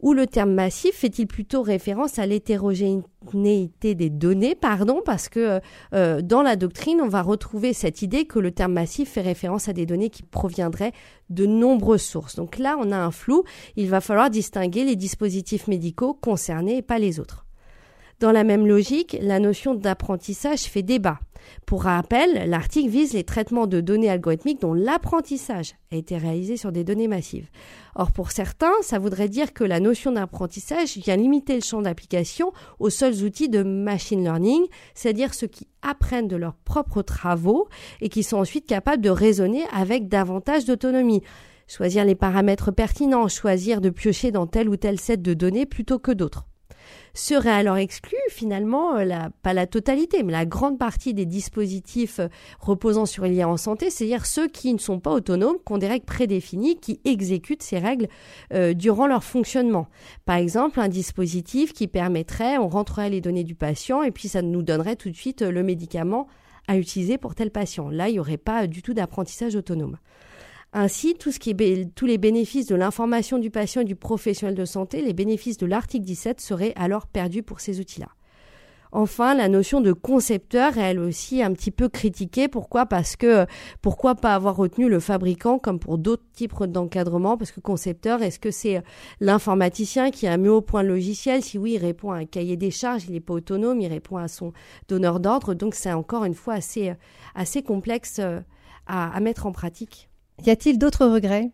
Ou 0.00 0.12
le 0.12 0.26
terme 0.26 0.52
massif 0.52 0.94
fait-il 0.94 1.26
plutôt 1.26 1.62
référence 1.62 2.18
à 2.18 2.26
l'hétérogénéité 2.26 3.94
des 3.94 4.10
données, 4.10 4.54
pardon, 4.54 5.00
parce 5.04 5.28
que 5.28 5.60
euh, 5.94 6.22
dans 6.22 6.42
la 6.42 6.56
doctrine, 6.56 7.00
on 7.00 7.08
va 7.08 7.22
retrouver 7.22 7.72
cette 7.72 8.02
idée 8.02 8.24
que 8.24 8.38
le 8.38 8.52
terme 8.52 8.72
massif 8.72 9.10
fait 9.12 9.20
référence 9.20 9.68
à 9.68 9.72
des 9.72 9.86
données 9.86 10.10
qui 10.10 10.22
proviendraient 10.22 10.92
de 11.30 11.46
nombreuses 11.46 12.02
sources. 12.02 12.36
Donc 12.36 12.58
là, 12.58 12.76
on 12.78 12.92
a 12.92 12.96
un 12.96 13.10
flou, 13.10 13.44
il 13.76 13.88
va 13.88 14.00
falloir 14.00 14.30
distinguer 14.30 14.84
les 14.84 14.96
dispositifs 14.96 15.66
médicaux 15.68 16.14
concernés 16.14 16.78
et 16.78 16.82
pas 16.82 16.98
les 16.98 17.20
autres. 17.20 17.47
Dans 18.20 18.32
la 18.32 18.42
même 18.42 18.66
logique, 18.66 19.16
la 19.20 19.38
notion 19.38 19.74
d'apprentissage 19.74 20.62
fait 20.62 20.82
débat. 20.82 21.20
Pour 21.66 21.84
rappel, 21.84 22.50
l'article 22.50 22.88
vise 22.88 23.12
les 23.12 23.22
traitements 23.22 23.68
de 23.68 23.80
données 23.80 24.10
algorithmiques 24.10 24.60
dont 24.60 24.74
l'apprentissage 24.74 25.76
a 25.92 25.96
été 25.96 26.16
réalisé 26.16 26.56
sur 26.56 26.72
des 26.72 26.82
données 26.82 27.06
massives. 27.06 27.48
Or, 27.94 28.10
pour 28.10 28.32
certains, 28.32 28.72
ça 28.82 28.98
voudrait 28.98 29.28
dire 29.28 29.52
que 29.52 29.62
la 29.62 29.78
notion 29.78 30.10
d'apprentissage 30.10 30.96
vient 30.96 31.14
limiter 31.14 31.54
le 31.54 31.60
champ 31.60 31.80
d'application 31.80 32.52
aux 32.80 32.90
seuls 32.90 33.22
outils 33.22 33.48
de 33.48 33.62
machine 33.62 34.24
learning, 34.24 34.62
c'est-à-dire 34.94 35.32
ceux 35.32 35.46
qui 35.46 35.68
apprennent 35.82 36.26
de 36.26 36.36
leurs 36.36 36.56
propres 36.56 37.02
travaux 37.02 37.68
et 38.00 38.08
qui 38.08 38.24
sont 38.24 38.38
ensuite 38.38 38.66
capables 38.66 39.02
de 39.02 39.10
raisonner 39.10 39.62
avec 39.72 40.08
davantage 40.08 40.64
d'autonomie 40.64 41.22
choisir 41.68 42.04
les 42.04 42.14
paramètres 42.14 42.72
pertinents, 42.72 43.28
choisir 43.28 43.82
de 43.82 43.90
piocher 43.90 44.32
dans 44.32 44.46
tel 44.46 44.70
ou 44.70 44.76
tel 44.76 44.98
set 44.98 45.20
de 45.20 45.34
données 45.34 45.66
plutôt 45.66 45.98
que 45.98 46.12
d'autres 46.12 46.48
serait 47.20 47.50
alors 47.50 47.76
exclu 47.76 48.16
finalement, 48.30 48.96
euh, 48.96 49.28
pas 49.42 49.52
la 49.52 49.66
totalité, 49.66 50.22
mais 50.22 50.32
la 50.32 50.46
grande 50.46 50.78
partie 50.78 51.14
des 51.14 51.26
dispositifs 51.26 52.20
euh, 52.20 52.28
reposant 52.60 53.06
sur 53.06 53.24
l'IA 53.24 53.48
en 53.48 53.56
santé, 53.56 53.90
c'est-à-dire 53.90 54.26
ceux 54.26 54.48
qui 54.48 54.72
ne 54.72 54.78
sont 54.78 55.00
pas 55.00 55.12
autonomes, 55.12 55.56
qui 55.64 55.72
ont 55.72 55.78
des 55.78 55.88
règles 55.88 56.04
prédéfinies, 56.04 56.78
qui 56.78 57.00
exécutent 57.04 57.62
ces 57.62 57.78
règles 57.78 58.08
euh, 58.52 58.74
durant 58.74 59.06
leur 59.06 59.24
fonctionnement. 59.24 59.88
Par 60.24 60.36
exemple, 60.36 60.80
un 60.80 60.88
dispositif 60.88 61.72
qui 61.72 61.88
permettrait, 61.88 62.58
on 62.58 62.68
rentrerait 62.68 63.10
les 63.10 63.20
données 63.20 63.44
du 63.44 63.54
patient 63.54 64.02
et 64.02 64.10
puis 64.10 64.28
ça 64.28 64.42
nous 64.42 64.62
donnerait 64.62 64.96
tout 64.96 65.10
de 65.10 65.16
suite 65.16 65.42
le 65.42 65.62
médicament 65.62 66.28
à 66.68 66.76
utiliser 66.76 67.18
pour 67.18 67.34
tel 67.34 67.50
patient. 67.50 67.88
Là, 67.88 68.08
il 68.08 68.12
n'y 68.12 68.20
aurait 68.20 68.36
pas 68.36 68.66
du 68.66 68.82
tout 68.82 68.94
d'apprentissage 68.94 69.56
autonome. 69.56 69.96
Ainsi, 70.72 71.14
tout 71.14 71.32
ce 71.32 71.38
qui 71.38 71.50
est 71.50 71.94
tous 71.94 72.06
les 72.06 72.18
bénéfices 72.18 72.66
de 72.66 72.74
l'information 72.74 73.38
du 73.38 73.50
patient 73.50 73.80
et 73.80 73.86
du 73.86 73.96
professionnel 73.96 74.54
de 74.54 74.64
santé, 74.66 75.00
les 75.00 75.14
bénéfices 75.14 75.56
de 75.56 75.66
l'article 75.66 76.04
17 76.04 76.40
seraient 76.40 76.74
alors 76.76 77.06
perdus 77.06 77.42
pour 77.42 77.60
ces 77.60 77.80
outils-là. 77.80 78.08
Enfin, 78.90 79.34
la 79.34 79.48
notion 79.48 79.80
de 79.82 79.92
concepteur 79.92 80.78
est 80.78 80.82
elle 80.82 80.98
aussi 80.98 81.42
un 81.42 81.52
petit 81.52 81.70
peu 81.70 81.88
critiquée. 81.88 82.48
Pourquoi? 82.48 82.86
Parce 82.86 83.16
que 83.16 83.46
pourquoi 83.82 84.14
pas 84.14 84.34
avoir 84.34 84.56
retenu 84.56 84.88
le 84.88 84.98
fabricant 84.98 85.58
comme 85.58 85.78
pour 85.78 85.98
d'autres 85.98 86.24
types 86.32 86.54
d'encadrement? 86.64 87.36
Parce 87.36 87.52
que 87.52 87.60
concepteur, 87.60 88.22
est-ce 88.22 88.38
que 88.38 88.50
c'est 88.50 88.82
l'informaticien 89.20 90.10
qui 90.10 90.26
a 90.26 90.36
mis 90.38 90.48
au 90.48 90.62
point 90.62 90.82
le 90.82 90.88
logiciel? 90.90 91.42
Si 91.42 91.58
oui, 91.58 91.74
il 91.74 91.78
répond 91.78 92.12
à 92.12 92.16
un 92.18 92.24
cahier 92.24 92.56
des 92.56 92.70
charges, 92.70 93.04
il 93.06 93.12
n'est 93.12 93.20
pas 93.20 93.34
autonome, 93.34 93.80
il 93.80 93.88
répond 93.88 94.16
à 94.16 94.28
son 94.28 94.52
donneur 94.88 95.20
d'ordre. 95.20 95.52
Donc 95.52 95.74
c'est 95.74 95.92
encore 95.92 96.24
une 96.24 96.34
fois 96.34 96.54
assez, 96.54 96.94
assez 97.34 97.62
complexe 97.62 98.20
euh, 98.20 98.40
à 98.86 99.20
mettre 99.20 99.44
en 99.44 99.52
pratique. 99.52 100.08
Y 100.44 100.50
a-t-il 100.50 100.78
d'autres 100.78 101.06
regrets? 101.06 101.52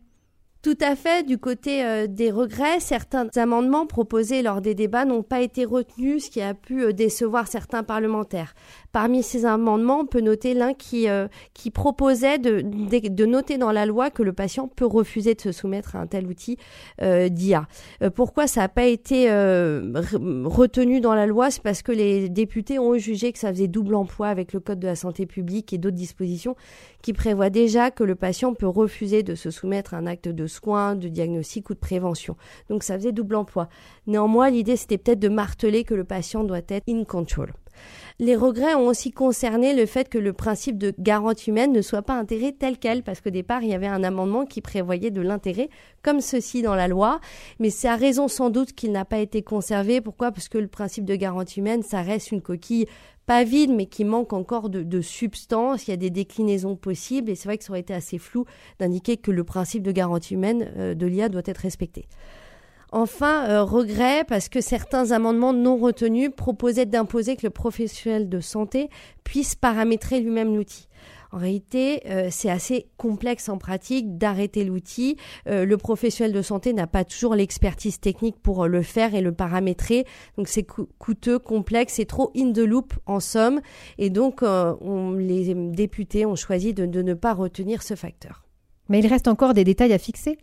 Tout 0.64 0.78
à 0.80 0.96
fait. 0.96 1.26
Du 1.26 1.36
côté 1.36 1.84
euh, 1.84 2.06
des 2.06 2.30
regrets, 2.30 2.80
certains 2.80 3.28
amendements 3.36 3.84
proposés 3.84 4.40
lors 4.40 4.62
des 4.62 4.74
débats 4.74 5.04
n'ont 5.04 5.22
pas 5.22 5.42
été 5.42 5.66
retenus, 5.66 6.24
ce 6.24 6.30
qui 6.30 6.40
a 6.40 6.54
pu 6.54 6.82
euh, 6.82 6.92
décevoir 6.92 7.48
certains 7.48 7.82
parlementaires. 7.82 8.54
Parmi 8.90 9.22
ces 9.22 9.44
amendements, 9.44 10.00
on 10.00 10.06
peut 10.06 10.22
noter 10.22 10.54
l'un 10.54 10.72
qui, 10.72 11.06
euh, 11.10 11.28
proposait 11.74 12.38
de, 12.38 12.62
de, 12.62 13.26
noter 13.26 13.58
dans 13.58 13.72
la 13.72 13.84
loi 13.84 14.08
que 14.08 14.22
le 14.22 14.32
patient 14.32 14.66
peut 14.66 14.86
refuser 14.86 15.34
de 15.34 15.40
se 15.42 15.52
soumettre 15.52 15.96
à 15.96 15.98
un 15.98 16.06
tel 16.06 16.26
outil 16.26 16.56
d'IA. 17.00 17.66
pourquoi 18.14 18.46
ça 18.46 18.60
n'a 18.60 18.68
pas 18.68 18.84
été 18.84 19.28
retenu 19.28 21.00
dans 21.00 21.14
la 21.14 21.26
loi? 21.26 21.50
C'est 21.50 21.62
parce 21.62 21.82
que 21.82 21.90
les 21.90 22.28
députés 22.28 22.78
ont 22.78 22.96
jugé 22.96 23.32
que 23.32 23.38
ça 23.38 23.48
faisait 23.48 23.66
double 23.66 23.96
emploi 23.96 24.28
avec 24.28 24.52
le 24.52 24.60
Code 24.60 24.78
de 24.78 24.86
la 24.86 24.94
santé 24.94 25.26
publique 25.26 25.72
et 25.72 25.78
d'autres 25.78 25.96
dispositions 25.96 26.54
qui 27.02 27.12
prévoient 27.12 27.50
déjà 27.50 27.90
que 27.90 28.04
le 28.04 28.14
patient 28.14 28.54
peut 28.54 28.68
refuser 28.68 29.22
de 29.22 29.34
se 29.34 29.50
soumettre 29.50 29.92
à 29.92 29.98
un 29.98 30.06
acte 30.06 30.28
de 30.28 30.46
soins, 30.54 30.94
de 30.94 31.08
diagnostic 31.08 31.70
ou 31.70 31.74
de 31.74 31.78
prévention. 31.78 32.36
Donc 32.70 32.82
ça 32.82 32.96
faisait 32.96 33.12
double 33.12 33.36
emploi. 33.36 33.68
Néanmoins, 34.06 34.50
l'idée 34.50 34.76
c'était 34.76 34.98
peut-être 34.98 35.20
de 35.20 35.28
marteler 35.28 35.84
que 35.84 35.94
le 35.94 36.04
patient 36.04 36.44
doit 36.44 36.58
être 36.68 36.88
in 36.88 37.04
control. 37.04 37.52
Les 38.20 38.36
regrets 38.36 38.74
ont 38.74 38.86
aussi 38.86 39.10
concerné 39.10 39.74
le 39.74 39.86
fait 39.86 40.08
que 40.08 40.18
le 40.18 40.32
principe 40.32 40.78
de 40.78 40.94
garantie 40.98 41.50
humaine 41.50 41.72
ne 41.72 41.82
soit 41.82 42.02
pas 42.02 42.14
intégré 42.14 42.52
tel 42.52 42.78
quel, 42.78 43.02
parce 43.02 43.20
qu'au 43.20 43.30
départ, 43.30 43.62
il 43.62 43.70
y 43.70 43.74
avait 43.74 43.88
un 43.88 44.04
amendement 44.04 44.46
qui 44.46 44.60
prévoyait 44.60 45.10
de 45.10 45.20
l'intérêt 45.20 45.68
comme 46.02 46.20
ceci 46.20 46.62
dans 46.62 46.76
la 46.76 46.86
loi, 46.86 47.20
mais 47.58 47.70
c'est 47.70 47.88
à 47.88 47.96
raison 47.96 48.28
sans 48.28 48.50
doute 48.50 48.72
qu'il 48.72 48.92
n'a 48.92 49.04
pas 49.04 49.18
été 49.18 49.42
conservé. 49.42 50.00
Pourquoi? 50.00 50.30
Parce 50.30 50.48
que 50.48 50.58
le 50.58 50.68
principe 50.68 51.04
de 51.04 51.16
garantie 51.16 51.58
humaine, 51.58 51.82
ça 51.82 52.02
reste 52.02 52.30
une 52.30 52.42
coquille 52.42 52.86
pas 53.26 53.44
vide, 53.44 53.70
mais 53.70 53.86
qui 53.86 54.04
manque 54.04 54.32
encore 54.32 54.68
de, 54.68 55.00
substance. 55.00 55.86
Il 55.86 55.90
y 55.90 55.94
a 55.94 55.96
des 55.96 56.10
déclinaisons 56.10 56.76
possibles, 56.76 57.30
et 57.30 57.34
c'est 57.34 57.48
vrai 57.48 57.58
que 57.58 57.64
ça 57.64 57.70
aurait 57.70 57.80
été 57.80 57.94
assez 57.94 58.18
flou 58.18 58.44
d'indiquer 58.78 59.16
que 59.16 59.30
le 59.30 59.44
principe 59.44 59.82
de 59.82 59.92
garantie 59.92 60.34
humaine 60.34 60.72
euh, 60.76 60.94
de 60.94 61.06
l'IA 61.06 61.28
doit 61.28 61.42
être 61.44 61.58
respecté. 61.58 62.06
Enfin, 62.92 63.48
euh, 63.48 63.64
regret 63.64 64.22
parce 64.22 64.48
que 64.48 64.60
certains 64.60 65.10
amendements 65.10 65.52
non 65.52 65.76
retenus 65.76 66.30
proposaient 66.36 66.86
d'imposer 66.86 67.34
que 67.34 67.44
le 67.44 67.50
professionnel 67.50 68.28
de 68.28 68.38
santé 68.40 68.88
puisse 69.24 69.56
paramétrer 69.56 70.20
lui-même 70.20 70.54
l'outil. 70.54 70.88
En 71.34 71.38
réalité, 71.38 72.00
euh, 72.06 72.28
c'est 72.30 72.48
assez 72.48 72.86
complexe 72.96 73.48
en 73.48 73.58
pratique 73.58 74.18
d'arrêter 74.18 74.62
l'outil. 74.62 75.16
Euh, 75.48 75.64
le 75.64 75.76
professionnel 75.76 76.32
de 76.32 76.42
santé 76.42 76.72
n'a 76.72 76.86
pas 76.86 77.02
toujours 77.02 77.34
l'expertise 77.34 77.98
technique 77.98 78.36
pour 78.40 78.68
le 78.68 78.82
faire 78.82 79.16
et 79.16 79.20
le 79.20 79.32
paramétrer. 79.32 80.04
Donc 80.38 80.46
c'est 80.46 80.62
coûteux, 80.62 81.40
complexe, 81.40 81.94
c'est 81.94 82.04
trop 82.04 82.30
in 82.36 82.52
the 82.52 82.58
loop 82.58 82.94
en 83.06 83.18
somme. 83.18 83.60
Et 83.98 84.10
donc 84.10 84.42
on, 84.42 85.10
les 85.18 85.54
députés 85.54 86.24
ont 86.24 86.36
choisi 86.36 86.72
de 86.72 87.02
ne 87.02 87.14
pas 87.14 87.34
retenir 87.34 87.82
ce 87.82 87.96
facteur. 87.96 88.44
Mais 88.88 89.00
il 89.00 89.06
reste 89.08 89.26
encore 89.26 89.54
des 89.54 89.64
détails 89.64 89.92
à 89.92 89.98
fixer 89.98 90.38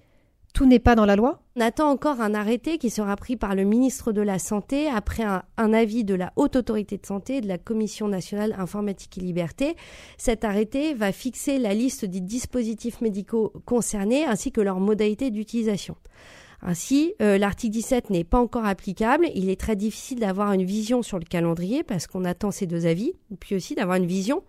tout 0.53 0.65
n'est 0.65 0.79
pas 0.79 0.95
dans 0.95 1.05
la 1.05 1.15
loi 1.15 1.41
On 1.55 1.61
attend 1.61 1.89
encore 1.89 2.21
un 2.21 2.33
arrêté 2.33 2.77
qui 2.77 2.89
sera 2.89 3.15
pris 3.15 3.35
par 3.35 3.55
le 3.55 3.63
ministre 3.63 4.11
de 4.11 4.21
la 4.21 4.39
Santé 4.39 4.87
après 4.89 5.23
un, 5.23 5.73
avis 5.73 6.03
de 6.03 6.15
la 6.15 6.33
Haute 6.35 6.55
Autorité 6.55 6.97
de 6.97 7.05
Santé 7.05 7.37
et 7.37 7.41
de 7.41 7.47
la 7.47 7.57
Commission 7.57 8.07
nationale 8.07 8.55
informatique 8.57 9.17
et 9.17 9.21
liberté. 9.21 9.75
Cet 10.17 10.43
arrêté 10.43 10.93
va 10.93 11.11
fixer 11.11 11.57
la 11.57 11.73
liste 11.73 12.05
des 12.05 12.19
dispositifs 12.19 13.01
médicaux 13.01 13.53
concernés 13.65 14.25
ainsi 14.25 14.51
que 14.51 14.61
leurs 14.61 14.79
modalités 14.79 15.31
d'utilisation. 15.31 15.95
Ainsi, 16.63 17.15
euh, 17.21 17.37
l'article 17.37 17.73
17 17.73 18.09
n'est 18.11 18.23
pas 18.23 18.39
encore 18.39 18.65
applicable. 18.65 19.27
Il 19.33 19.49
est 19.49 19.59
très 19.59 19.75
difficile 19.75 20.19
d'avoir 20.19 20.53
une 20.53 20.63
vision 20.63 21.01
sur 21.01 21.17
le 21.17 21.25
calendrier 21.25 21.83
parce 21.83 22.05
qu'on 22.05 22.23
attend 22.23 22.51
ces 22.51 22.67
deux 22.67 22.85
avis, 22.85 23.13
puis 23.39 23.55
aussi 23.55 23.73
d'avoir 23.73 23.97
une 23.97 24.05
vision 24.05 24.43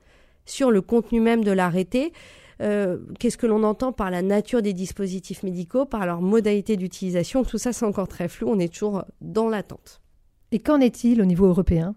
sur 0.45 0.71
le 0.71 0.83
contenu 0.83 1.21
même 1.21 1.45
de 1.45 1.53
l'arrêté 1.53 2.13
euh, 2.61 2.99
qu'est-ce 3.19 3.39
que 3.39 3.47
l'on 3.47 3.63
entend 3.63 3.93
par 3.93 4.11
la 4.11 4.23
nature 4.23 4.63
des 4.63 4.73
dispositifs 4.73 5.43
médicaux, 5.43 5.85
par 5.85 6.07
leur 6.07 6.21
modalité 6.21 6.77
d'utilisation? 6.77 7.45
Tout 7.45 7.59
ça, 7.59 7.73
c'est 7.73 7.87
encore 7.87 8.09
très 8.09 8.29
flou. 8.29 8.49
On 8.49 8.59
est 8.59 8.73
toujours 8.73 9.05
dans 9.21 9.49
l'attente. 9.49 10.01
Et 10.51 10.59
qu'en 10.59 10.81
est-il 10.81 11.23
au 11.23 11.25
niveau 11.25 11.47
européen? 11.47 11.95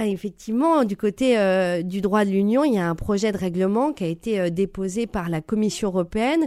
Ah, 0.00 0.06
effectivement, 0.06 0.84
du 0.84 0.96
côté 0.96 1.38
euh, 1.38 1.82
du 1.82 2.00
droit 2.00 2.24
de 2.24 2.30
l'Union, 2.30 2.64
il 2.64 2.74
y 2.74 2.78
a 2.78 2.88
un 2.88 2.94
projet 2.94 3.32
de 3.32 3.38
règlement 3.38 3.92
qui 3.92 4.04
a 4.04 4.06
été 4.06 4.38
euh, 4.38 4.50
déposé 4.50 5.06
par 5.06 5.28
la 5.28 5.40
Commission 5.40 5.88
européenne 5.88 6.46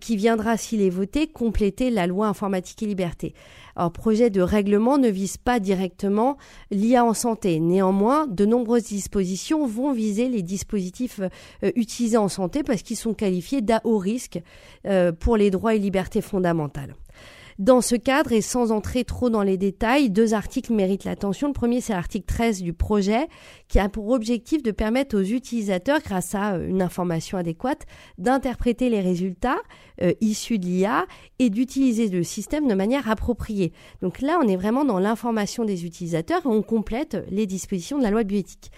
qui 0.00 0.16
viendra, 0.16 0.56
s'il 0.56 0.80
est 0.80 0.90
voté, 0.90 1.26
compléter 1.26 1.90
la 1.90 2.06
loi 2.06 2.26
informatique 2.26 2.82
et 2.82 2.86
liberté. 2.86 3.34
Alors, 3.76 3.92
projet 3.92 4.30
de 4.30 4.40
règlement 4.40 4.96
ne 4.96 5.08
vise 5.08 5.36
pas 5.36 5.60
directement 5.60 6.38
l'IA 6.70 7.04
en 7.04 7.12
santé. 7.12 7.60
Néanmoins, 7.60 8.26
de 8.26 8.46
nombreuses 8.46 8.84
dispositions 8.84 9.66
vont 9.66 9.92
viser 9.92 10.30
les 10.30 10.42
dispositifs 10.42 11.20
euh, 11.20 11.70
utilisés 11.76 12.16
en 12.16 12.28
santé 12.28 12.62
parce 12.62 12.82
qu'ils 12.82 12.96
sont 12.96 13.12
qualifiés 13.12 13.60
d'à 13.60 13.82
haut 13.84 13.98
risque 13.98 14.40
euh, 14.86 15.12
pour 15.12 15.36
les 15.36 15.50
droits 15.50 15.74
et 15.74 15.78
libertés 15.78 16.22
fondamentales. 16.22 16.94
Dans 17.58 17.80
ce 17.80 17.96
cadre, 17.96 18.32
et 18.32 18.42
sans 18.42 18.70
entrer 18.70 19.04
trop 19.04 19.30
dans 19.30 19.42
les 19.42 19.56
détails, 19.56 20.10
deux 20.10 20.34
articles 20.34 20.74
méritent 20.74 21.04
l'attention. 21.04 21.46
Le 21.46 21.54
premier, 21.54 21.80
c'est 21.80 21.94
l'article 21.94 22.26
13 22.26 22.60
du 22.60 22.74
projet, 22.74 23.28
qui 23.68 23.78
a 23.78 23.88
pour 23.88 24.10
objectif 24.10 24.62
de 24.62 24.72
permettre 24.72 25.16
aux 25.16 25.22
utilisateurs, 25.22 26.00
grâce 26.00 26.34
à 26.34 26.56
euh, 26.56 26.68
une 26.68 26.82
information 26.82 27.38
adéquate, 27.38 27.86
d'interpréter 28.18 28.90
les 28.90 29.00
résultats 29.00 29.56
euh, 30.02 30.12
issus 30.20 30.58
de 30.58 30.66
l'IA 30.66 31.06
et 31.38 31.48
d'utiliser 31.48 32.08
le 32.08 32.22
système 32.24 32.68
de 32.68 32.74
manière 32.74 33.10
appropriée. 33.10 33.72
Donc 34.02 34.20
là, 34.20 34.38
on 34.42 34.46
est 34.46 34.56
vraiment 34.56 34.84
dans 34.84 34.98
l'information 34.98 35.64
des 35.64 35.86
utilisateurs 35.86 36.42
et 36.44 36.48
on 36.48 36.62
complète 36.62 37.24
les 37.30 37.46
dispositions 37.46 37.96
de 37.96 38.02
la 38.02 38.10
loi 38.10 38.22
de 38.22 38.28
bioéthique. 38.28 38.70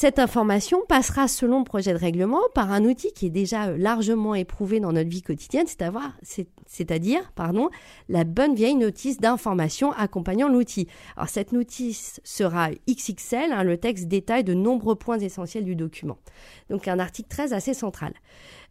Cette 0.00 0.20
information 0.20 0.82
passera 0.88 1.26
selon 1.26 1.58
le 1.58 1.64
projet 1.64 1.92
de 1.92 1.98
règlement 1.98 2.42
par 2.54 2.70
un 2.70 2.84
outil 2.84 3.10
qui 3.12 3.26
est 3.26 3.30
déjà 3.30 3.76
largement 3.76 4.36
éprouvé 4.36 4.78
dans 4.78 4.92
notre 4.92 5.10
vie 5.10 5.22
quotidienne, 5.22 5.66
c'est-à-dire 5.66 7.32
la 8.08 8.22
bonne 8.22 8.54
vieille 8.54 8.76
notice 8.76 9.18
d'information 9.18 9.90
accompagnant 9.90 10.48
l'outil. 10.48 10.86
Alors 11.16 11.28
cette 11.28 11.50
notice 11.50 12.20
sera 12.22 12.68
XXL, 12.88 13.50
hein, 13.50 13.64
le 13.64 13.76
texte 13.76 14.06
détaille 14.06 14.44
de 14.44 14.54
nombreux 14.54 14.94
points 14.94 15.18
essentiels 15.18 15.64
du 15.64 15.74
document. 15.74 16.18
Donc 16.70 16.86
un 16.86 17.00
article 17.00 17.28
très 17.28 17.52
assez 17.52 17.74
central. 17.74 18.14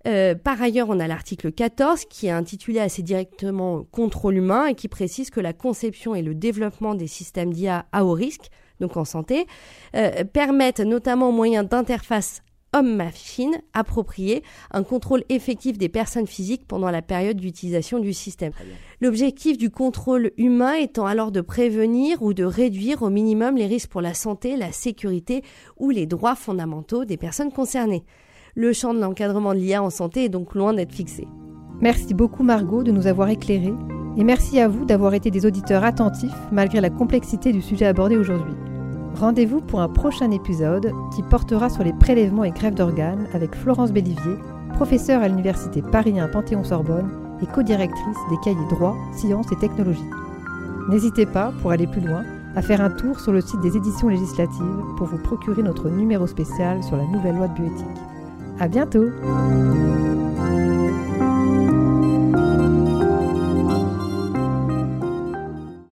Euh, 0.07 0.33
par 0.33 0.61
ailleurs, 0.61 0.87
on 0.87 0.97
a 0.97 1.07
l'article 1.07 1.51
14 1.51 2.05
qui 2.05 2.27
est 2.27 2.31
intitulé 2.31 2.79
assez 2.79 3.01
directement 3.01 3.83
Contrôle 3.91 4.37
humain 4.37 4.67
et 4.67 4.75
qui 4.75 4.87
précise 4.87 5.29
que 5.29 5.41
la 5.41 5.51
conception 5.51 6.15
et 6.15 6.21
le 6.21 6.35
développement 6.35 6.95
des 6.95 7.07
systèmes 7.07 7.51
d'IA 7.51 7.85
à 7.91 8.05
haut 8.05 8.13
risque 8.13 8.49
donc 8.79 8.97
en 8.97 9.05
santé, 9.05 9.47
euh, 9.95 10.23
permettent 10.23 10.79
notamment 10.79 11.29
au 11.29 11.31
moyen 11.31 11.63
d'interfaces 11.63 12.41
homme-machine 12.73 13.61
appropriées 13.73 14.43
un 14.71 14.83
contrôle 14.83 15.23
effectif 15.29 15.77
des 15.77 15.89
personnes 15.89 16.27
physiques 16.27 16.67
pendant 16.67 16.91
la 16.91 17.01
période 17.01 17.37
d'utilisation 17.37 17.99
du 17.99 18.13
système. 18.13 18.51
L'objectif 19.01 19.57
du 19.57 19.69
contrôle 19.69 20.31
humain 20.37 20.73
étant 20.73 21.05
alors 21.05 21.31
de 21.31 21.41
prévenir 21.41 22.21
ou 22.21 22.33
de 22.33 22.43
réduire 22.43 23.01
au 23.03 23.09
minimum 23.09 23.55
les 23.55 23.67
risques 23.67 23.89
pour 23.89 24.01
la 24.01 24.13
santé, 24.13 24.57
la 24.57 24.71
sécurité 24.71 25.43
ou 25.77 25.89
les 25.89 26.05
droits 26.05 26.35
fondamentaux 26.35 27.05
des 27.05 27.17
personnes 27.17 27.51
concernées. 27.51 28.03
Le 28.55 28.73
champ 28.73 28.93
de 28.93 28.99
l'encadrement 28.99 29.53
de 29.53 29.59
l'IA 29.59 29.83
en 29.83 29.89
santé 29.89 30.25
est 30.25 30.29
donc 30.29 30.55
loin 30.55 30.73
d'être 30.73 30.93
fixé. 30.93 31.27
Merci 31.79 32.13
beaucoup 32.13 32.43
Margot 32.43 32.83
de 32.83 32.91
nous 32.91 33.05
avoir 33.05 33.29
éclairés 33.29 33.73
et 34.17 34.23
merci 34.23 34.59
à 34.59 34.67
vous 34.67 34.83
d'avoir 34.83 35.13
été 35.13 35.29
des 35.29 35.45
auditeurs 35.45 35.83
attentifs 35.83 36.35
malgré 36.51 36.81
la 36.81 36.89
complexité 36.89 37.53
du 37.53 37.61
sujet 37.61 37.85
abordé 37.85 38.17
aujourd'hui. 38.17 38.55
Rendez-vous 39.15 39.61
pour 39.61 39.79
un 39.79 39.89
prochain 39.89 40.31
épisode 40.31 40.91
qui 41.15 41.23
portera 41.23 41.69
sur 41.69 41.83
les 41.83 41.93
prélèvements 41.93 42.43
et 42.43 42.51
grèves 42.51 42.75
d'organes 42.75 43.27
avec 43.33 43.55
Florence 43.55 43.91
Bellivier, 43.91 44.35
professeure 44.73 45.21
à 45.21 45.27
l'Université 45.27 45.81
Paris 45.81 46.19
1 46.19 46.27
Panthéon-Sorbonne 46.27 47.09
et 47.41 47.45
co-directrice 47.45 48.17
des 48.29 48.37
cahiers 48.43 48.67
droit, 48.69 48.95
sciences 49.15 49.51
et 49.51 49.55
technologies. 49.55 50.01
N'hésitez 50.89 51.25
pas, 51.25 51.51
pour 51.61 51.71
aller 51.71 51.87
plus 51.87 52.01
loin, 52.01 52.23
à 52.55 52.61
faire 52.61 52.81
un 52.81 52.89
tour 52.89 53.19
sur 53.19 53.31
le 53.31 53.41
site 53.41 53.61
des 53.61 53.77
éditions 53.77 54.09
législatives 54.09 54.83
pour 54.97 55.07
vous 55.07 55.17
procurer 55.17 55.61
notre 55.61 55.89
numéro 55.89 56.25
spécial 56.25 56.83
sur 56.83 56.97
la 56.97 57.05
nouvelle 57.05 57.35
loi 57.35 57.47
de 57.47 57.53
bioéthique. 57.53 57.85
À 58.59 58.67
bientôt! 58.67 59.05